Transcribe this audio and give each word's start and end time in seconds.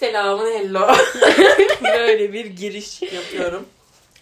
Selamun 0.00 0.46
hello. 0.46 0.94
Böyle 1.84 2.32
bir 2.32 2.46
giriş 2.46 3.02
yapıyorum. 3.02 3.66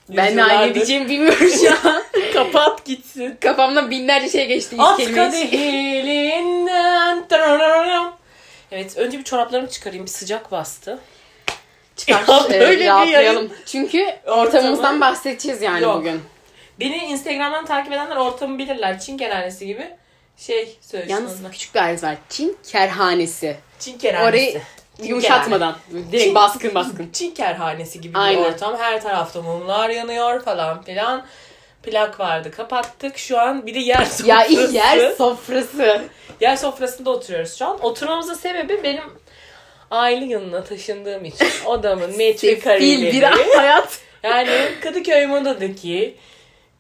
Ben 0.09 0.37
de 0.37 0.43
aynı 0.45 0.75
diyeceğimi 0.75 1.09
bilmiyorum 1.09 1.49
şu 1.61 1.89
an. 1.89 2.03
Kapat 2.33 2.85
gitsin. 2.85 3.37
Kafamdan 3.41 3.91
binlerce 3.91 4.29
şey 4.29 4.47
geçti 4.47 4.75
ilk 4.75 4.83
At 4.83 4.97
kelime 4.97 5.13
için. 5.29 5.31
kadehilinden. 5.47 7.29
tararararam. 7.29 8.17
Evet 8.73 8.97
önce 8.99 9.19
bir 9.19 9.25
çoraplarımı 9.25 9.69
çıkarayım. 9.69 10.05
Bir 10.05 10.11
sıcak 10.11 10.53
bastı. 10.53 10.99
Çıkar. 11.97 12.25
Ya 12.29 12.57
e, 12.57 12.61
böyle 12.61 12.81
bir 12.81 12.87
rahatlayalım. 12.87 13.51
Çünkü 13.67 13.99
Ortamı- 14.27 14.35
ortamımızdan 14.41 15.01
bahsedeceğiz 15.01 15.63
yani 15.63 15.83
Yok. 15.83 15.97
bugün. 15.97 16.21
Beni 16.81 16.97
Instagram'dan 16.97 17.67
takip 17.67 17.93
edenler 17.93 18.17
ortamı 18.17 18.59
bilirler. 18.59 19.01
Çin 19.01 19.17
kerhanesi 19.19 19.67
gibi 19.67 19.91
şey 20.37 20.77
söylüyorsun. 20.81 21.27
Yalnız 21.27 21.51
küçük 21.53 21.75
bir 21.75 21.81
ayrıntı 21.81 22.07
var. 22.07 22.17
Çin 22.29 22.57
kerhanesi. 22.71 23.57
Çin 23.79 23.99
kerhanesi. 23.99 24.29
Orayı 24.29 24.61
yumuşatmadan. 25.09 25.77
Direkt 26.13 26.25
Çin- 26.27 26.35
baskın 26.35 26.75
baskın. 26.75 27.11
Çin 27.13 27.31
kerhanesi 27.31 28.01
gibi 28.01 28.19
Aynen. 28.19 28.45
bir 28.45 28.49
ortam. 28.49 28.77
Her 28.79 29.03
tarafta 29.03 29.43
mumlar 29.43 29.91
yanıyor 29.91 30.45
falan 30.45 30.83
filan. 30.83 31.27
Plak 31.83 32.21
vardı 32.21 32.51
kapattık. 32.51 33.19
Şu 33.19 33.41
an 33.41 33.67
bir 33.67 33.75
de 33.75 33.79
yer 33.79 34.05
sofrası. 34.05 34.27
Ya 34.29 34.45
yer 34.73 35.11
sofrası. 35.11 36.03
Yer 36.41 36.57
sofrasında 36.57 37.11
oturuyoruz 37.11 37.55
şu 37.59 37.67
an. 37.67 37.85
Oturmamızın 37.85 38.35
sebebi 38.35 38.81
benim 38.83 39.03
aile 39.91 40.25
yanına 40.25 40.65
taşındığım 40.65 41.25
için. 41.25 41.47
Odamın 41.67 42.17
metrekareleri. 42.17 43.13
bir 43.13 43.23
hayat. 43.57 43.99
Yani 44.23 44.51
Kadıköy 44.83 45.27
Moda'daki 45.27 46.15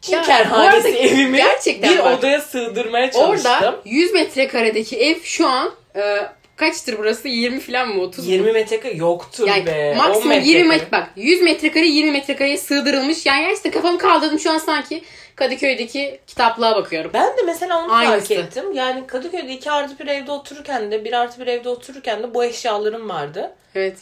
Çin 0.00 0.22
kerhanesi 0.22 0.88
evimi 0.88 1.36
gerçekten 1.36 1.92
bir 1.94 1.98
bak. 1.98 2.18
odaya 2.18 2.40
sığdırmaya 2.40 3.10
çalıştım. 3.10 3.52
Orada 3.52 3.76
100 3.84 4.12
metrekaredeki 4.12 4.98
ev 5.00 5.20
şu 5.22 5.48
an 5.48 5.70
e, 5.96 6.18
kaçtır 6.56 6.98
burası? 6.98 7.28
20 7.28 7.60
falan 7.60 7.88
mı? 7.88 8.02
30 8.02 8.26
mu? 8.26 8.32
20 8.32 8.52
metrekare 8.52 8.92
yoktur 8.92 9.48
Yani 9.48 9.66
be. 9.66 9.90
10 9.92 9.96
maksimum 9.96 10.30
20 10.32 10.42
metrekare. 10.42 10.68
metre 10.68 10.92
bak 10.92 11.10
100 11.16 11.42
metrekare 11.42 11.86
20 11.86 12.10
metrekareye 12.10 12.58
sığdırılmış. 12.58 13.26
Yani 13.26 13.52
işte 13.54 13.70
kafamı 13.70 13.98
kaldırdım 13.98 14.38
şu 14.38 14.50
an 14.52 14.58
sanki 14.58 15.02
Kadıköy'deki 15.36 16.20
kitaplığa 16.26 16.76
bakıyorum. 16.76 17.10
Ben 17.14 17.36
de 17.36 17.42
mesela 17.46 17.78
onu 17.82 17.88
fark 17.88 18.08
Aynısı. 18.08 18.34
ettim. 18.34 18.72
Yani 18.72 19.06
Kadıköy'de 19.06 19.52
2 19.52 19.70
artı 19.70 19.98
bir 19.98 20.06
evde 20.06 20.32
otururken 20.32 20.90
de 20.90 21.04
1 21.04 21.12
artı 21.12 21.40
bir 21.40 21.46
evde 21.46 21.68
otururken 21.68 22.22
de 22.22 22.34
bu 22.34 22.44
eşyalarım 22.44 23.08
vardı. 23.08 23.54
Evet. 23.74 23.96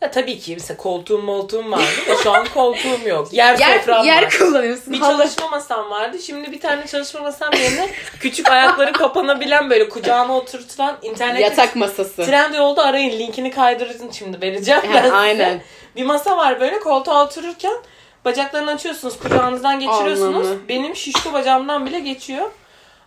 Ya 0.00 0.10
tabii 0.10 0.38
ki 0.38 0.54
mesela 0.54 0.76
koltuğum 0.76 1.18
moltuğum 1.22 1.70
vardı 1.72 1.84
da 2.08 2.16
şu 2.22 2.32
an 2.32 2.46
koltuğum 2.54 3.08
yok. 3.08 3.32
Yer, 3.32 3.58
Yer, 3.58 3.78
sofram 3.78 4.04
yer 4.06 4.22
var. 4.22 4.34
kullanıyorsun. 4.38 4.92
Bir 4.92 4.98
Halı. 4.98 5.16
çalışma 5.22 5.48
masam 5.48 5.90
vardı. 5.90 6.18
Şimdi 6.18 6.52
bir 6.52 6.60
tane 6.60 6.86
çalışma 6.86 7.20
masam 7.20 7.52
yerine 7.52 7.88
küçük 8.20 8.48
ayakları 8.48 8.92
kapanabilen 8.92 9.70
böyle 9.70 9.88
kucağına 9.88 10.36
oturtulan 10.36 10.96
internet 11.02 11.40
Yatak 11.40 11.76
masası. 11.76 12.26
Trendyol'da 12.26 12.84
arayın 12.84 13.18
linkini 13.18 13.50
kaydırın 13.50 14.10
şimdi 14.10 14.40
vereceğim 14.40 14.80
ben 14.94 15.02
size. 15.02 15.14
aynen. 15.14 15.60
Bir 15.96 16.04
masa 16.04 16.36
var 16.36 16.60
böyle 16.60 16.78
koltuğa 16.78 17.24
otururken 17.24 17.76
bacaklarını 18.24 18.70
açıyorsunuz 18.70 19.18
kucağınızdan 19.18 19.80
geçiriyorsunuz. 19.80 20.46
Anlamı. 20.46 20.68
Benim 20.68 20.96
şişko 20.96 21.32
bacağımdan 21.32 21.86
bile 21.86 22.00
geçiyor. 22.00 22.50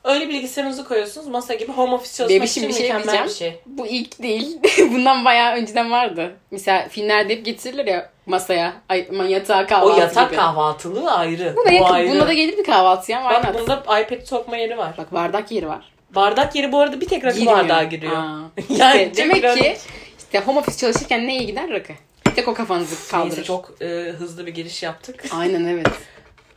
Öyle 0.09 0.29
bilgisayarınızı 0.29 0.85
koyuyorsunuz 0.87 1.27
masa 1.27 1.53
gibi 1.53 1.71
home 1.71 1.93
office 1.93 2.13
çalışmak 2.17 2.39
Bebişim 2.41 2.63
için 2.63 2.69
bir 2.69 2.87
şey 2.87 2.93
mükemmel 2.93 3.25
bir 3.25 3.33
şey. 3.33 3.59
Bu 3.65 3.87
ilk 3.87 4.23
değil. 4.23 4.57
Bundan 4.79 5.25
bayağı 5.25 5.55
önceden 5.55 5.91
vardı. 5.91 6.31
Mesela 6.51 6.87
filmlerde 6.89 7.33
hep 7.33 7.45
getirilir 7.45 7.85
ya 7.85 8.09
masaya. 8.25 8.73
Ay, 8.89 9.07
yatağa 9.27 9.65
kahvaltı 9.67 9.93
O 9.93 9.99
yatak 9.99 10.29
gibi. 10.29 10.39
kahvaltılığı 10.39 11.11
ayrı. 11.11 11.53
Buna 11.57 11.65
Bu 11.71 11.73
yakın. 11.73 11.93
ayrı. 11.93 12.09
Bunda 12.11 12.27
da 12.27 12.33
gelirdi 12.33 12.63
kahvaltıya. 12.63 13.21
Why 13.21 13.35
Bak 13.35 13.53
not? 13.53 13.61
bunda 13.61 13.99
iPad 14.01 14.25
sokma 14.25 14.57
yeri 14.57 14.77
var. 14.77 14.93
Bak 14.97 15.13
bardak 15.13 15.51
yeri 15.51 15.67
var. 15.67 15.91
Bardak 16.15 16.55
yeri 16.55 16.71
bu 16.71 16.79
arada 16.79 17.01
bir 17.01 17.07
tek 17.07 17.23
rakı 17.25 17.37
Girmiyor. 17.37 17.57
bardağı 17.57 17.83
giriyor. 17.83 18.17
Aa. 18.17 18.39
Yani 18.69 19.01
İşte 19.11 19.15
demek 19.23 19.57
ki 19.57 19.77
işte 20.17 20.39
home 20.39 20.59
office 20.59 20.77
çalışırken 20.77 21.27
neye 21.27 21.43
gider 21.43 21.69
rakı? 21.69 21.93
Bir 22.27 22.35
tek 22.35 22.47
o 22.47 22.53
kafanızı 22.53 23.11
kaldırır. 23.11 23.29
Neyse 23.29 23.43
çok 23.43 23.81
e, 23.81 23.85
hızlı 24.19 24.45
bir 24.45 24.53
giriş 24.53 24.83
yaptık. 24.83 25.25
Aynen 25.31 25.65
evet. 25.65 25.87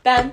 Ben 0.05 0.31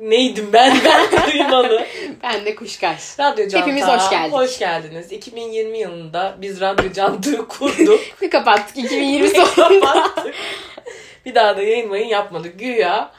neydim 0.00 0.50
ben? 0.52 0.76
Ben 0.84 1.26
duymalı. 1.32 1.86
Ben 2.22 2.44
de 2.44 2.54
kuşkaş. 2.54 3.18
Radyo 3.20 3.48
Canta. 3.48 3.66
Hepimiz 3.66 3.84
hoş 3.86 4.10
geldik. 4.10 4.32
Hoş 4.32 4.58
geldiniz. 4.58 5.12
2020 5.12 5.78
yılında 5.78 6.36
biz 6.40 6.60
Radyo 6.60 6.92
Canta'yı 6.92 7.36
kurduk. 7.36 8.00
Ve 8.22 8.30
kapattık 8.30 8.78
2020 8.84 9.28
sonunda. 9.28 9.86
Kapattık. 9.92 10.34
bir 11.26 11.34
daha 11.34 11.56
da 11.56 11.62
yayın 11.62 11.88
mayın 11.88 12.06
yapmadık. 12.08 12.58
Güya 12.58 13.10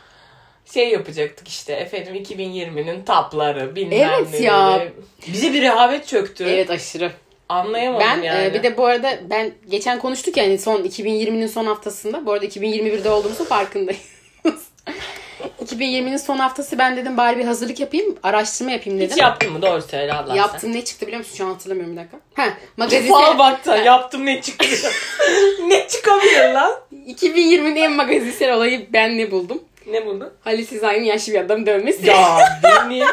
şey 0.74 0.90
yapacaktık 0.90 1.48
işte 1.48 1.74
efendim 1.74 2.16
2020'nin 2.16 3.04
tapları 3.04 3.76
bilmem 3.76 4.10
Evet 4.14 4.28
neleri. 4.32 4.44
ya. 4.44 4.88
Bize 5.28 5.54
bir 5.54 5.62
rehavet 5.62 6.08
çöktü. 6.08 6.44
evet 6.48 6.70
aşırı. 6.70 7.12
Anlayamadım 7.50 8.08
Ben 8.08 8.22
yani. 8.24 8.46
e, 8.46 8.54
bir 8.54 8.64
de 8.64 8.78
bu 8.78 8.86
arada 8.86 9.20
ben 9.30 9.52
geçen 9.70 10.00
konuştuk 10.00 10.38
yani 10.38 10.58
son 10.58 10.84
2020'nin 10.84 11.48
son 11.48 11.66
haftasında. 11.66 12.26
Bu 12.26 12.32
arada 12.34 12.46
2021'de 12.46 13.10
olduğumuzun 13.10 13.46
farkındayız. 13.46 14.11
2020'nin 15.66 16.18
son 16.18 16.38
haftası 16.38 16.78
ben 16.78 16.98
dedim 16.98 17.18
bari 17.18 17.38
bir 17.38 17.46
hazırlık 17.46 17.80
yapayım, 17.80 18.16
araştırma 18.24 18.72
yapayım 18.72 19.00
dedim. 19.00 19.12
Hiç 19.12 19.22
yaptın 19.22 19.54
mı? 19.54 19.62
Doğru 19.62 19.82
söyle 19.82 20.14
Allah 20.14 20.36
Yaptım 20.36 20.74
ne 20.74 20.86
çıktı 20.86 21.08
biliyor 21.08 21.20
musun? 21.20 21.36
Şu 21.38 21.46
an 21.46 21.50
hatırlamıyorum 21.50 21.94
bir 21.94 22.02
dakika. 22.02 22.18
Ha, 22.34 22.44
sen. 22.46 22.54
magazin. 22.78 23.10
Fal 23.10 23.40
baktı. 23.40 23.72
Yaptım 23.86 24.26
ne 24.26 24.42
çıktı? 24.42 24.66
ne 25.68 25.88
çıkabilir 25.88 26.54
lan? 26.54 26.74
2020'nin 27.08 27.76
en 27.76 27.92
magazinsel 27.92 28.54
olayı 28.54 28.88
ben 28.94 29.18
ne 29.18 29.32
buldum? 29.32 29.64
Ne 29.88 30.06
buldu? 30.06 30.34
Halil 30.44 30.66
Sezai'nin 30.66 31.06
yaşlı 31.06 31.34
bir 31.34 31.40
adam 31.40 31.66
dövmesi. 31.66 32.10
Ya 32.10 32.38
benim 32.64 33.08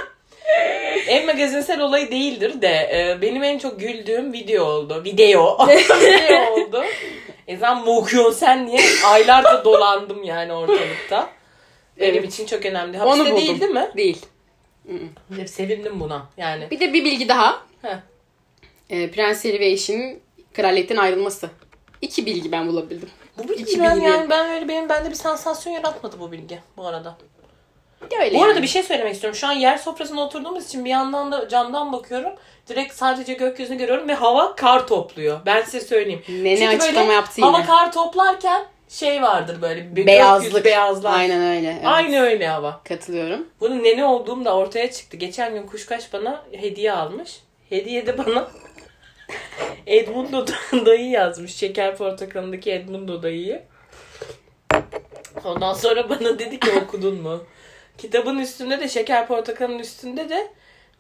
en 1.07 1.27
magazinsel 1.27 1.81
olayı 1.81 2.11
değildir 2.11 2.63
de 2.63 2.69
e, 2.69 3.23
benim 3.23 3.45
en 3.45 3.59
çok 3.59 3.81
güldüğüm 3.81 4.33
video 4.33 4.65
oldu. 4.65 5.03
Video. 5.05 5.67
video 5.69 6.53
oldu. 6.53 6.85
Ezan 7.49 7.85
mı 7.85 7.97
okuyorsun 7.97 8.39
sen 8.39 8.69
diye 8.69 8.81
aylarca 9.07 9.65
dolandım 9.65 10.25
yani 10.25 10.53
ortalıkta. 10.53 11.38
Benim 12.01 12.15
Evet. 12.15 12.33
için 12.35 12.47
çok 12.47 12.67
önemli. 12.67 13.03
Onu 13.03 13.11
Hapiste 13.11 13.33
buldum. 13.33 13.37
değil 13.47 13.61
değil 13.61 13.73
mi? 13.73 13.91
Değil. 13.97 14.27
Sevindim 15.47 16.01
buna 16.01 16.27
yani. 16.37 16.71
Bir 16.71 16.81
de 16.81 16.93
bir 16.93 17.05
bilgi 17.05 17.29
daha. 17.29 17.63
Heh. 17.83 17.97
Ee, 18.91 19.11
Prens 19.11 19.45
Harry 19.45 19.61
ve 19.61 19.67
eşinin 19.67 20.21
kraliyetten 20.55 20.97
ayrılması. 20.97 21.51
İki 22.03 22.27
bilgi 22.27 22.53
ben 22.53 22.69
bulabildim. 22.69 23.09
Bu 23.39 23.49
bilgi 23.49 23.63
İki 23.63 23.81
ben 23.81 23.97
bilgi. 23.97 24.07
yani 24.07 24.31
ben 24.31 24.51
öyle 24.51 24.69
benim 24.69 24.89
bende 24.89 25.11
bir 25.11 25.15
sansasyon 25.15 25.73
yaratmadı 25.73 26.21
bu 26.21 26.33
bilgi 26.33 26.59
bu 26.77 26.87
arada. 26.87 27.17
Ya 28.13 28.21
öyle 28.21 28.35
Bu 28.35 28.43
arada 28.43 28.55
yani. 28.55 28.63
bir 28.63 28.69
şey 28.69 28.83
söylemek 28.83 29.15
istiyorum. 29.15 29.39
Şu 29.39 29.47
an 29.47 29.53
yer 29.53 29.77
sofrasında 29.79 30.21
oturduğumuz 30.21 30.65
için 30.67 30.85
bir 30.85 30.91
yandan 30.91 31.33
da 31.33 31.49
camdan 31.49 31.93
bakıyorum. 31.93 32.33
Direkt 32.69 32.95
sadece 32.95 33.33
gökyüzünü 33.35 33.79
görüyorum 33.79 34.09
ve 34.09 34.15
hava 34.15 34.57
kar 34.57 34.87
topluyor. 34.87 35.41
Ben 35.47 35.63
size 35.63 35.81
söyleyeyim. 35.81 36.23
Nene 36.29 36.57
Çünkü 36.59 36.77
açıklama 36.77 37.01
böyle 37.07 37.13
yaptı 37.13 37.41
yine. 37.41 37.51
Hava 37.51 37.67
kar 37.67 37.93
toplarken 37.93 38.65
şey 38.89 39.23
vardır 39.23 39.63
böyle 39.63 39.97
bir 39.97 40.07
Beyazlık. 40.07 40.45
gökyüzü 40.45 40.65
beyazlar. 40.65 41.19
Aynen 41.19 41.57
öyle. 41.57 41.71
evet. 41.73 41.83
Aynı 41.85 42.21
öyle 42.21 42.49
hava. 42.49 42.81
Katılıyorum. 42.85 43.47
Bunun 43.61 43.85
nene 43.85 44.05
olduğum 44.05 44.45
da 44.45 44.57
ortaya 44.57 44.91
çıktı. 44.91 45.17
Geçen 45.17 45.55
gün 45.55 45.67
Kuşkaş 45.67 46.13
bana 46.13 46.45
hediye 46.53 46.93
almış. 46.93 47.41
Hediye 47.69 48.07
de 48.07 48.19
bana 48.19 48.49
Edmundo 49.87 50.47
dayı 50.73 51.11
yazmış. 51.11 51.55
Şeker 51.55 51.97
portakalındaki 51.97 52.73
Edmundo 52.73 53.23
dayıyı. 53.23 53.63
Ondan 55.45 55.73
sonra 55.75 56.09
bana 56.11 56.39
dedi 56.39 56.61
ki 56.61 56.71
okudun 56.85 57.15
mu? 57.23 57.45
Kitabın 57.99 58.39
üstünde 58.39 58.81
de 58.81 58.89
şeker 58.89 59.27
portakalının 59.27 59.79
üstünde 59.79 60.29
de 60.29 60.49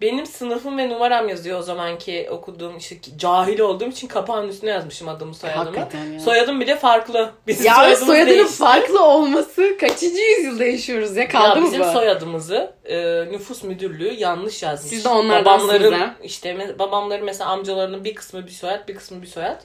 benim 0.00 0.26
sınıfım 0.26 0.78
ve 0.78 0.88
numaram 0.88 1.28
yazıyor 1.28 1.59
o 1.59 1.62
zamanki 1.62 2.28
okuduğum 2.31 2.76
işte 2.76 2.97
cahil 3.19 3.60
olduğum 3.60 3.88
için 3.88 4.09
kapağın 4.09 4.48
üstüne 4.48 4.70
yazmışım 4.70 5.09
adımı 5.09 5.34
soyadımı. 5.34 5.76
Ya. 5.76 5.88
Soyadım 6.25 6.60
bile 6.60 6.76
farklı. 6.76 7.31
Bizim 7.47 7.66
Ya 7.66 7.75
soyadımız 7.75 8.06
soyadının 8.06 8.34
değişti. 8.34 8.56
farklı 8.56 9.04
olması 9.04 9.76
kaçıncı 9.81 10.20
yüzyılda 10.22 10.64
yaşıyoruz 10.64 11.16
ya? 11.16 11.28
Kaldı 11.28 11.48
ya 11.48 11.54
mı 11.54 11.66
bizim 11.66 11.81
bu? 11.81 11.84
soyadımızı 11.84 12.72
e, 12.84 13.25
nüfus 13.32 13.62
müdürlüğü 13.62 14.14
yanlış 14.14 14.62
yazmış. 14.62 14.91
Siz 14.91 15.04
de 15.04 15.08
onlardansınız 15.08 15.75
Babamların 15.75 15.92
ha. 16.00 16.14
işte 16.22 16.78
babamların 16.78 17.25
mesela 17.25 17.50
amcalarının 17.50 18.04
bir 18.04 18.14
kısmı 18.14 18.47
bir 18.47 18.50
soyad, 18.53 18.88
bir 18.88 18.94
kısmı 18.94 19.22
bir 19.22 19.26
soyad. 19.26 19.60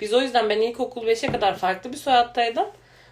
Biz 0.00 0.14
o 0.14 0.20
yüzden 0.20 0.48
ben 0.50 0.60
ilkokul 0.60 1.02
5'e 1.06 1.32
kadar 1.32 1.56
farklı 1.56 1.92
bir 1.92 1.96
soyadtaydım. 1.96 2.66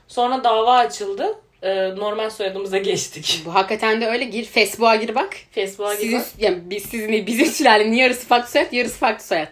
Sonra 0.09 0.45
dava 0.45 0.77
açıldı. 0.77 1.35
E, 1.63 1.95
normal 1.97 2.31
soyadımıza 2.31 2.79
geçtik. 2.79 3.43
Bu 3.47 3.55
hakikaten 3.55 4.01
de 4.01 4.07
öyle. 4.07 4.25
Gir 4.25 4.45
Facebook'a 4.45 4.97
gir 4.97 5.15
bak. 5.15 5.37
Facebook'a 5.51 5.95
Sizin, 5.97 6.11
gibi. 6.19 6.23
yani 6.39 6.59
biz, 6.65 6.83
sizin, 6.83 7.27
bizim 7.27 7.47
sülalenin 7.47 7.93
yarısı 7.97 8.27
farklı 8.27 8.51
soyad, 8.51 8.73
yarısı 8.73 8.99
farklı 8.99 9.25
soyad. 9.25 9.49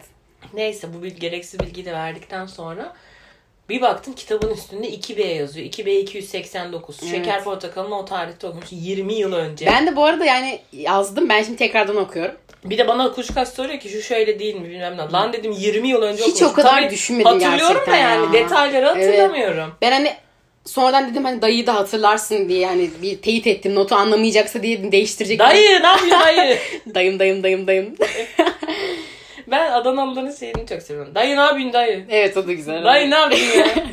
Neyse 0.54 0.88
bu 0.94 1.02
bir 1.02 1.16
gereksiz 1.16 1.60
bilgiyi 1.60 1.86
de 1.86 1.92
verdikten 1.92 2.46
sonra 2.46 2.92
bir 3.68 3.80
baktım 3.80 4.14
kitabın 4.14 4.54
üstünde 4.54 4.88
2B 4.90 5.26
yazıyor. 5.26 5.66
2B 5.66 5.90
289. 6.00 6.98
Evet. 7.02 7.10
Şeker 7.14 7.44
portakalını 7.44 7.98
o 7.98 8.04
tarihte 8.04 8.46
okumuş. 8.46 8.66
20 8.70 9.14
yıl 9.14 9.32
önce. 9.32 9.66
Ben 9.66 9.86
de 9.86 9.96
bu 9.96 10.04
arada 10.04 10.24
yani 10.24 10.60
yazdım. 10.72 11.28
Ben 11.28 11.42
şimdi 11.42 11.56
tekrardan 11.58 11.96
okuyorum. 11.96 12.34
Bir 12.64 12.78
de 12.78 12.88
bana 12.88 13.12
kuşkaş 13.12 13.48
soruyor 13.48 13.80
ki 13.80 13.88
şu 13.88 14.02
şöyle 14.02 14.38
değil 14.38 14.54
mi 14.54 14.68
bilmem 14.68 14.96
ne. 14.96 15.12
Lan 15.12 15.32
dedim 15.32 15.52
20 15.52 15.88
yıl 15.88 16.02
önce 16.02 16.22
Hiç 16.22 16.28
okumuşum. 16.28 16.48
o 16.48 16.52
kadar 16.52 16.80
Tabii 16.82 16.90
düşünmedim 16.90 17.26
Hatırlıyorum 17.32 17.66
da 17.66 17.72
gerçekten 17.72 17.98
yani 17.98 18.26
ya. 18.26 18.32
detayları 18.44 18.86
hatırlamıyorum. 18.86 19.72
Ben 19.82 19.92
hani 19.92 20.12
sonradan 20.68 21.10
dedim 21.10 21.24
hani 21.24 21.42
dayıyı 21.42 21.66
da 21.66 21.74
hatırlarsın 21.74 22.48
diye 22.48 22.66
hani 22.66 22.90
bir 23.02 23.22
teyit 23.22 23.46
ettim. 23.46 23.74
Notu 23.74 23.94
anlamayacaksa 23.94 24.62
diye 24.62 24.92
değiştirecek. 24.92 25.38
Dayı 25.38 25.82
ne 25.82 25.86
yapıyorsun 25.86 26.20
dayı? 26.20 26.58
Dayım 26.94 27.18
dayım 27.18 27.42
dayım 27.42 27.66
dayım. 27.66 27.94
Ben 29.50 29.70
Adanalıların 29.70 30.30
şeyini 30.32 30.66
çok 30.68 30.82
seviyorum. 30.82 31.14
Dayı 31.14 31.36
ne 31.36 31.40
yapıyorsun 31.40 31.72
dayı? 31.72 32.04
Evet 32.10 32.36
o 32.36 32.46
da 32.46 32.52
güzel. 32.52 32.84
Dayı 32.84 33.10
ne 33.10 33.14
yapıyorsun 33.14 33.58
ya? 33.58 33.66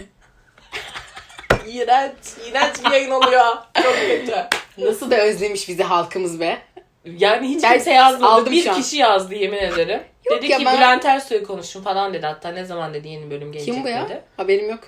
iğrenç. 1.67 2.13
İğrenç 2.49 2.73
bir 2.85 2.91
yayın 2.91 3.11
oluyor. 3.11 3.45
Çok 3.83 3.95
kötü. 4.07 4.35
Nasıl 4.77 5.11
da 5.11 5.17
özlemiş 5.17 5.69
bizi 5.69 5.83
halkımız 5.83 6.39
be. 6.39 6.57
Yani 7.05 7.47
hiç 7.47 7.63
Ben 7.63 7.73
kimse 7.73 7.93
yazmadı. 7.93 8.51
bir 8.51 8.73
kişi 8.73 8.97
yazdı 8.97 9.35
yemin 9.35 9.57
ederim. 9.57 9.99
Yok 10.25 10.37
dedi 10.41 10.47
ki 10.57 10.65
ben- 10.65 10.77
Bülent 10.77 11.05
Ersoy'u 11.05 11.43
konuşun 11.47 11.81
falan 11.81 12.13
dedi 12.13 12.25
hatta. 12.25 12.49
Ne 12.49 12.65
zaman 12.65 12.93
dedi 12.93 13.07
yeni 13.07 13.31
bölüm 13.31 13.51
gelecek 13.51 13.73
Kim 13.73 13.83
bu 13.83 13.87
ya? 13.87 14.05
dedi. 14.05 14.21
Haberim 14.37 14.69
yok. 14.69 14.79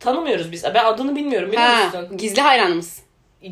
Tanımıyoruz 0.00 0.52
biz. 0.52 0.64
Ben 0.64 0.84
adını 0.84 1.16
bilmiyorum 1.16 1.52
biliyor 1.52 1.66
Ha, 1.68 1.84
musun? 1.84 2.16
gizli 2.16 2.42
hayranımız. 2.42 2.98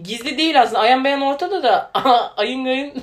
Gizli 0.02 0.38
değil 0.38 0.62
aslında. 0.62 0.78
Ayan 0.80 1.04
beyan 1.04 1.20
ortada 1.22 1.62
da. 1.62 1.90
ayın 2.36 2.64
gayın. 2.64 2.92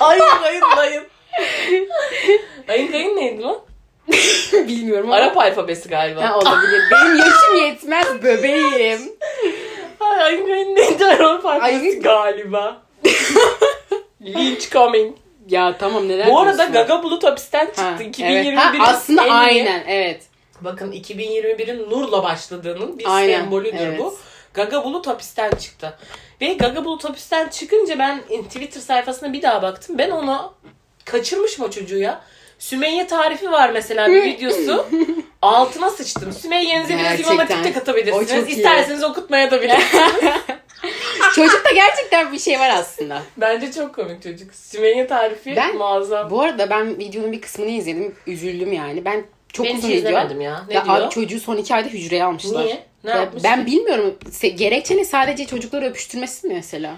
ayın 0.00 0.24
gayın 0.42 0.62
dayın. 0.76 1.04
ayın 2.68 2.92
gayın 2.92 3.16
neydi 3.16 3.42
lan? 3.42 3.58
Bilmiyorum 4.68 5.06
ama. 5.12 5.16
Arap 5.16 5.38
alfabesi 5.38 5.88
galiba. 5.88 6.22
Ha, 6.30 6.38
olabilir. 6.38 6.82
Benim 6.90 7.16
yaşım 7.16 7.56
yetmez 7.66 8.24
bebeğim. 8.24 9.12
Ay, 10.00 10.22
ayın 10.22 10.46
gayın 10.46 10.76
neydi 10.76 11.04
Arap 11.06 11.46
alfabesi 11.46 11.64
Ayın- 11.64 12.02
galiba. 12.02 12.82
Lynch 14.22 14.70
coming. 14.70 15.16
Ya 15.48 15.76
tamam 15.78 16.08
neler 16.08 16.26
Bu 16.26 16.40
arada? 16.40 16.64
Gaga 16.64 17.02
Bulut 17.02 17.24
hapisten 17.24 17.66
çıktı. 17.66 17.82
Ha, 17.82 18.02
2021'in 18.02 18.46
evet. 18.46 18.58
Ha, 18.58 18.86
aslında 18.86 19.22
aynen 19.22 19.84
evet. 19.88 20.22
Bakın 20.64 20.92
2021'in 20.92 21.90
Nur'la 21.90 22.22
başladığının 22.22 22.98
bir 22.98 23.16
Aynen, 23.16 23.40
sembolüdür 23.40 23.78
evet. 23.80 23.98
bu. 23.98 24.18
Gaga 24.54 24.84
Bulut 24.84 25.06
hapisten 25.06 25.50
çıktı. 25.50 25.98
Ve 26.40 26.52
Gaga 26.54 26.84
Bulut 26.84 27.04
hapisten 27.04 27.48
çıkınca 27.48 27.98
ben 27.98 28.20
Twitter 28.48 28.80
sayfasına 28.80 29.32
bir 29.32 29.42
daha 29.42 29.62
baktım. 29.62 29.98
Ben 29.98 30.10
onu 30.10 30.54
kaçırmışım 31.04 31.64
o 31.64 31.70
çocuğu 31.70 31.98
ya. 31.98 32.20
Sümeyye 32.58 33.06
tarifi 33.06 33.50
var 33.50 33.70
mesela 33.70 34.08
bir 34.08 34.22
videosu. 34.24 34.86
Altına 35.42 35.90
sıçtım. 35.90 36.32
Sümeyye'nize 36.32 36.94
biraz 36.94 37.02
Gerçekten. 37.02 37.34
İmam 37.34 37.46
Hatip'te 37.46 37.70
O 37.70 37.74
katabilirsiniz. 37.74 38.48
İsterseniz 38.48 39.04
okutmaya 39.04 39.50
da 39.50 39.62
bilirsiniz. 39.62 40.14
Çocukta 41.34 41.70
gerçekten 41.70 42.32
bir 42.32 42.38
şey 42.38 42.60
var 42.60 42.70
aslında. 42.70 43.22
Bence 43.36 43.72
çok 43.72 43.94
komik 43.94 44.22
çocuk. 44.22 44.54
Sümeyye 44.54 45.06
tarifi 45.06 45.56
Ben- 45.56 45.76
muazzam. 45.76 46.30
Bu 46.30 46.42
arada 46.42 46.70
ben 46.70 46.98
videonun 46.98 47.32
bir 47.32 47.40
kısmını 47.40 47.70
izledim. 47.70 48.14
Üzüldüm 48.26 48.72
yani. 48.72 49.04
Ben 49.04 49.24
çok 49.52 49.66
Ben 49.66 49.76
uzun 49.76 49.88
hiç 49.88 49.96
video. 49.96 50.10
ya. 50.12 50.28
Ne 50.68 50.74
Ya 50.74 50.84
diyor? 50.84 50.96
abi 51.00 51.10
çocuğu 51.10 51.40
son 51.40 51.56
iki 51.56 51.74
ayda 51.74 51.88
hücreye 51.88 52.24
almışlar. 52.24 52.64
Niye? 52.64 52.82
Ne 53.04 53.10
Ya 53.10 53.16
yapmış? 53.16 53.44
ben 53.44 53.66
bilmiyorum. 53.66 54.14
Se- 54.30 54.48
Gerekçe 54.48 54.96
ne? 54.96 55.04
Sadece 55.04 55.46
çocukları 55.46 55.84
öpüştürmesi 55.84 56.46
mi 56.46 56.54
mesela? 56.54 56.94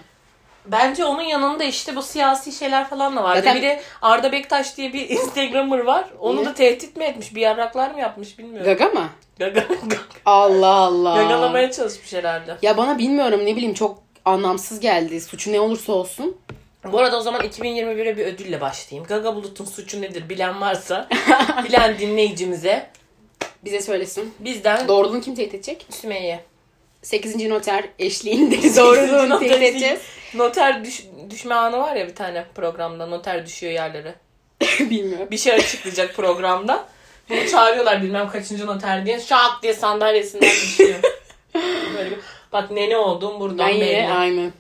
Bence 0.67 1.05
onun 1.05 1.23
yanında 1.23 1.65
işte 1.65 1.97
bu 1.97 2.03
siyasi 2.03 2.53
şeyler 2.53 2.89
falan 2.89 3.17
da 3.17 3.23
var. 3.25 3.37
Zaten- 3.37 3.57
Bir 3.57 3.63
de 3.63 3.81
Arda 4.03 4.33
Bektaş 4.33 4.77
diye 4.77 4.93
bir 4.93 5.09
Instagrammer 5.11 5.79
var. 5.79 6.05
Onu 6.19 6.37
Niye? 6.37 6.47
da 6.47 6.55
tehdit 6.55 6.97
mi 6.97 7.05
etmiş? 7.05 7.35
Bir 7.35 7.41
yarraklar 7.41 7.91
mı 7.91 8.01
yapmış 8.01 8.39
bilmiyorum. 8.39 8.65
Gaga 8.67 9.01
mı? 9.01 9.09
Gaga, 9.39 9.65
Allah 10.27 10.67
Allah. 10.75 11.17
gagalamaya 11.23 11.71
çalışmış 11.73 12.13
herhalde. 12.15 12.57
Ya 12.63 12.77
bana 12.77 12.99
bilmiyorum 12.99 13.41
ne 13.45 13.57
bileyim 13.57 13.75
çok 13.75 13.99
anlamsız 14.25 14.81
geldi. 14.81 15.21
Suçu 15.21 15.53
ne 15.53 15.61
olursa 15.61 15.93
olsun. 15.93 16.37
Bu 16.93 16.99
arada 16.99 17.19
o 17.19 17.21
zaman 17.21 17.41
2021'e 17.43 18.17
bir 18.17 18.27
ödülle 18.27 18.61
başlayayım. 18.61 19.07
Gaga 19.09 19.35
Bulut'un 19.35 19.65
suçu 19.65 20.03
nedir 20.03 20.29
bilen 20.29 20.61
varsa 20.61 21.09
bilen 21.65 21.99
dinleyicimize 21.99 22.91
Bize 23.65 23.81
söylesin. 23.81 24.35
bizden 24.39 24.89
Doğruluğunu 24.89 25.21
kim 25.21 25.35
teyit 25.35 25.55
edecek? 25.55 25.87
Sümeyye. 25.91 26.41
8. 27.03 27.47
noter 27.47 27.85
eşliğinde 27.99 28.77
doğruluğunu 28.77 29.39
teyit 29.39 29.55
edeceğiz. 29.63 30.01
Noter 30.35 30.85
düş- 30.85 31.05
düşme 31.31 31.55
anı 31.55 31.79
var 31.79 31.97
ya 31.97 32.09
bir 32.09 32.15
tane 32.15 32.45
programda. 32.55 33.07
Noter 33.07 33.47
düşüyor 33.47 33.73
yerlere. 33.73 34.15
Bilmiyorum. 34.81 35.29
bir 35.31 35.39
şey 35.39 35.53
açıklayacak 35.53 36.15
programda. 36.17 36.85
Bunu 37.31 37.49
çağırıyorlar 37.51 38.03
bilmem 38.03 38.29
kaçıncı 38.29 38.67
noter 38.67 39.07
diye. 39.07 39.21
Şak 39.21 39.63
diye 39.63 39.75
sandalyesinden 39.75 40.51
düşüyor. 40.51 40.99
Böyle 41.97 42.11
bir, 42.11 42.19
bak 42.53 42.71
ne 42.71 42.89
ne 42.91 42.97
olduğum 42.97 43.41
buradan 43.41 43.59
Ben 43.69 43.81
belli. 43.81 43.89
yine 43.89 44.13
aynen. 44.13 44.53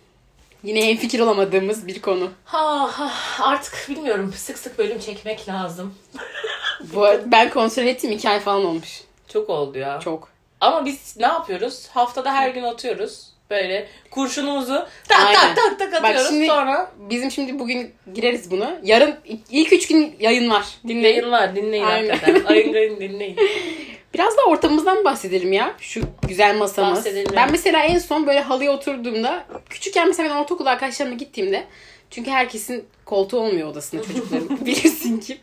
Yine 0.65 0.91
en 0.91 0.97
fikir 0.97 1.21
olamadığımız 1.21 1.87
bir 1.87 2.03
konu. 2.03 2.31
Ha, 2.45 2.89
ha, 2.99 3.13
artık 3.41 3.87
bilmiyorum 3.89 4.35
sık 4.37 4.59
sık 4.59 4.79
bölüm 4.79 4.99
çekmek 4.99 5.49
lazım. 5.49 5.95
Bu 6.95 7.07
ben 7.27 7.51
kontrol 7.51 7.83
ettim 7.87 8.13
iki 8.13 8.29
ay 8.29 8.41
falan 8.41 8.65
olmuş. 8.65 9.01
Çok 9.29 9.51
oldu 9.51 9.79
ya. 9.79 10.01
Çok. 10.01 10.29
Ama 10.61 10.85
biz 10.85 11.17
ne 11.17 11.27
yapıyoruz? 11.27 11.89
Haftada 11.89 12.33
her 12.33 12.49
gün 12.51 12.63
atıyoruz. 12.63 13.35
Böyle 13.51 13.89
kurşunumuzu 14.11 14.87
tak 15.09 15.27
Aynen. 15.27 15.55
tak 15.55 15.79
tak 15.79 15.79
tak 15.79 15.93
Bak 15.93 16.11
atıyoruz. 16.11 16.29
şimdi- 16.31 16.47
Sonra 16.47 16.93
Bizim 17.11 17.31
şimdi 17.31 17.59
bugün 17.59 17.95
gireriz 18.15 18.51
bunu. 18.51 18.71
Yarın 18.83 19.15
ilk 19.51 19.73
üç 19.73 19.87
gün 19.89 20.17
yayın 20.21 20.51
var. 20.51 20.67
Dinleyin. 20.89 21.03
yayın 21.03 21.31
var 21.33 21.57
dinleyin 21.57 21.85
Aynen. 21.85 22.09
hakikaten. 22.09 22.45
Ayın 22.45 22.73
gayın 22.73 23.01
dinleyin. 23.01 23.37
Biraz 24.15 24.37
da 24.37 24.43
ortamımızdan 24.43 25.05
bahsedelim 25.05 25.53
ya. 25.53 25.75
Şu 25.81 26.01
güzel 26.29 26.57
masamız. 26.57 26.99
Bahsedelim. 26.99 27.33
Ben 27.37 27.51
mesela 27.51 27.85
en 27.85 27.99
son 27.99 28.27
böyle 28.27 28.41
halıya 28.41 28.73
oturduğumda 28.73 29.45
küçükken 29.71 30.09
mesela 30.09 30.29
ben 30.31 30.35
ortaokul 30.35 30.67
arkadaşlarıma 30.67 31.17
gittiğimde 31.17 31.65
çünkü 32.11 32.31
herkesin 32.31 32.85
koltuğu 33.05 33.39
olmuyor 33.39 33.69
odasında 33.69 34.03
çocukların. 34.03 34.49
Bilirsin 34.67 35.21
ki. 35.21 35.39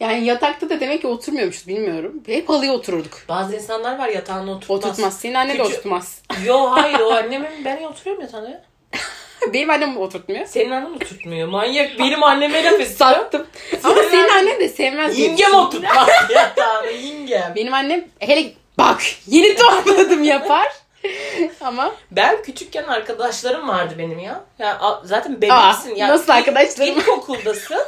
Yani 0.00 0.24
yatakta 0.24 0.70
da 0.70 0.80
demek 0.80 1.00
ki 1.00 1.06
oturmuyormuşuz 1.06 1.68
bilmiyorum. 1.68 2.22
Hep 2.26 2.48
halıya 2.48 2.72
otururduk. 2.72 3.22
Bazı 3.28 3.56
insanlar 3.56 3.98
var 3.98 4.08
yatağına 4.08 4.50
oturtmaz. 4.50 4.78
Oturtmaz. 4.78 5.20
Senin 5.20 5.34
annen 5.34 5.58
de 5.58 5.62
oturtmaz. 5.62 6.22
Yo 6.44 6.70
hayır 6.70 7.00
o 7.00 7.10
annemin 7.14 7.64
ben 7.64 7.82
oturuyorum 7.82 8.22
yatağına 8.22 8.50
ya. 8.50 8.62
Benim 9.52 9.70
annem 9.70 9.96
oturtmuyor. 9.96 10.46
Senin 10.46 10.70
annen 10.70 10.90
mi 10.90 10.98
tutmuyor? 10.98 11.48
Manyak 11.48 11.98
benim 11.98 12.22
anneme 12.24 12.64
laf 12.64 12.72
ediyor. 12.74 12.88
Sattım. 12.90 13.46
Ama 13.84 14.02
Senin 14.10 14.28
annen- 14.28 14.60
de 14.60 14.68
sevmez. 14.68 15.16
diye 15.16 15.28
Yengem 15.28 15.54
oturtmaz 15.54 16.08
yatağına 16.30 16.90
yengem. 16.90 17.52
Benim 17.56 17.74
annem 17.74 18.04
hele 18.18 18.52
bak 18.78 19.02
yeni 19.26 19.56
topladım 19.56 20.22
yapar. 20.24 20.68
Ama 21.60 21.94
Ben 22.10 22.42
küçükken 22.42 22.82
arkadaşlarım 22.84 23.68
vardı 23.68 23.94
benim 23.98 24.18
ya. 24.18 24.40
Ya 24.58 24.78
a- 24.80 25.00
zaten 25.04 25.32
Aa, 25.32 25.42
bebeksin 25.42 25.94
ya. 25.94 26.08
nasıl 26.08 26.32
arkadaşlarım? 26.32 26.98
İlkokuldasın. 26.98 27.78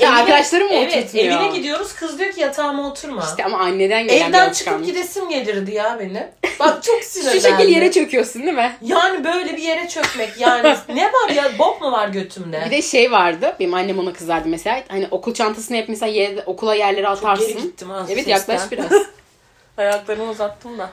Ya 0.00 0.12
arkadaşlarım 0.12 0.66
mı 0.66 0.74
evet, 0.74 0.96
oturtmuyor? 0.96 1.26
evine 1.26 1.56
gidiyoruz 1.56 1.92
kız 1.92 2.18
diyor 2.18 2.32
ki 2.32 2.40
yatağıma 2.40 2.88
oturma. 2.90 3.24
işte 3.30 3.44
ama 3.44 3.58
anneden 3.58 4.06
gelen 4.06 4.20
bir 4.20 4.38
Evden 4.38 4.52
çıkıp 4.52 4.86
gidesim 4.86 5.28
gelirdi 5.28 5.74
ya 5.74 5.96
benim. 6.00 6.26
Bak 6.60 6.82
çok 6.82 7.02
Şu 7.02 7.08
sinirlendim. 7.08 7.40
şekil 7.40 7.74
yere 7.74 7.92
çöküyorsun 7.92 8.42
değil 8.42 8.54
mi? 8.54 8.76
Yani 8.82 9.24
böyle 9.24 9.56
bir 9.56 9.62
yere 9.62 9.88
çökmek 9.88 10.30
yani. 10.38 10.76
ne 10.94 11.04
var 11.06 11.28
ya 11.34 11.58
bok 11.58 11.80
mu 11.80 11.92
var 11.92 12.08
götümde? 12.08 12.62
Bir 12.66 12.70
de 12.70 12.82
şey 12.82 13.12
vardı. 13.12 13.56
Benim 13.60 13.74
annem 13.74 13.98
ona 13.98 14.12
kızardı 14.12 14.48
mesela. 14.48 14.82
Hani 14.88 15.08
okul 15.10 15.34
çantasını 15.34 15.76
hep 15.76 15.88
mesela 15.88 16.12
yere, 16.12 16.42
okula 16.46 16.74
yerlere 16.74 17.00
Geri 17.00 17.08
atarsın. 17.08 17.62
gittim 17.62 17.90
ha. 17.90 18.06
Evet 18.08 18.24
sesten. 18.24 18.30
yaklaş 18.32 18.72
biraz. 18.72 18.92
Ayaklarımı 19.76 20.30
uzattım 20.30 20.78
da. 20.78 20.90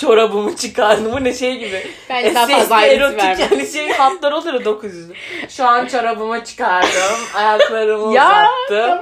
Çorabımı 0.00 0.56
çıkardım. 0.56 1.12
Bu 1.12 1.24
ne 1.24 1.34
şey 1.34 1.58
gibi. 1.58 1.86
Bence 2.08 2.34
daha 2.34 2.46
fazla 2.46 2.76
ayrıntı 2.76 3.24
yani 3.26 3.66
şey 3.66 3.92
hatlar 3.92 4.32
olur 4.32 4.54
ya 4.54 4.64
900. 4.64 5.06
Şu 5.48 5.64
an 5.64 5.86
çorabımı 5.86 6.44
çıkardım. 6.44 7.18
Ayaklarımı 7.34 8.14
Ya, 8.14 8.44
uzattım. 8.68 8.98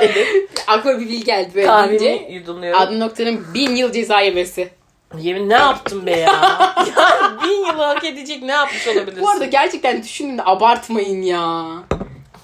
Evet. 0.00 0.26
Aklıma 0.66 1.00
bir 1.00 1.04
bilgi 1.08 1.24
geldi 1.24 1.50
böyle 1.54 1.68
deyince. 1.68 2.16
Kahvemi 2.18 2.34
yudumluyorum. 2.34 2.80
Adnan 2.80 3.00
Oktar'ın 3.00 3.54
bin 3.54 3.76
yıl 3.76 3.92
ceza 3.92 4.20
yemesi. 4.20 4.68
Yemin 5.18 5.50
ne 5.50 5.54
yaptım 5.54 6.06
be 6.06 6.10
ya? 6.10 6.34
yani 6.96 7.42
bin 7.42 7.66
yılı 7.66 7.82
hak 7.82 8.04
edecek 8.04 8.42
ne 8.42 8.52
yapmış 8.52 8.88
olabilirsin? 8.88 9.22
Bu 9.22 9.30
arada 9.30 9.44
gerçekten 9.44 10.02
düşündüğünde 10.02 10.42
abartmayın 10.44 11.22
ya. 11.22 11.66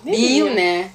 Ne 0.04 0.12
bin 0.12 0.35
yıl 0.35 0.49
ne? 0.50 0.88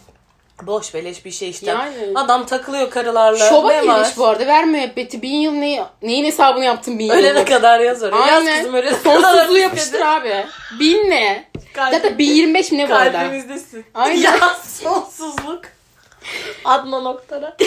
Boş 0.67 0.93
beleş 0.93 1.25
bir 1.25 1.31
şey 1.31 1.49
işte. 1.49 1.65
Yani. 1.65 1.93
Adam 2.15 2.45
takılıyor 2.45 2.89
karılarla. 2.89 3.49
Şova 3.49 3.71
ne 3.71 3.87
var? 3.87 3.97
girmiş 3.97 4.17
bu 4.17 4.27
arada. 4.27 4.47
Ver 4.47 4.65
müebbeti. 4.65 5.21
Bin 5.21 5.35
yıl 5.35 5.51
ne, 5.51 5.83
neyin 6.01 6.25
hesabını 6.25 6.65
yaptın 6.65 6.99
bin 6.99 7.05
yıl? 7.05 7.13
Ölene 7.13 7.45
kadar 7.45 7.79
yaz 7.79 8.03
oraya. 8.03 8.27
Yaz 8.27 8.57
kızım 8.57 8.73
öyle 8.73 8.95
Sonsuzluğu 8.95 9.57
yapıştır 9.57 10.01
abi. 10.01 10.45
Bin 10.79 11.09
ne? 11.09 11.51
Kalbim- 11.73 11.91
Zaten 11.91 12.17
bin 12.17 12.31
yirmi 12.31 12.53
beş 12.53 12.71
mi 12.71 12.77
ne 12.77 12.89
bu 12.89 12.93
arada? 12.93 13.11
Kalbimizdesin. 13.11 13.85
Aynen. 13.93 14.21
Ya 14.21 14.55
sonsuzluk. 14.83 15.61
Adnan 16.65 17.05
Oktar'a. 17.05 17.57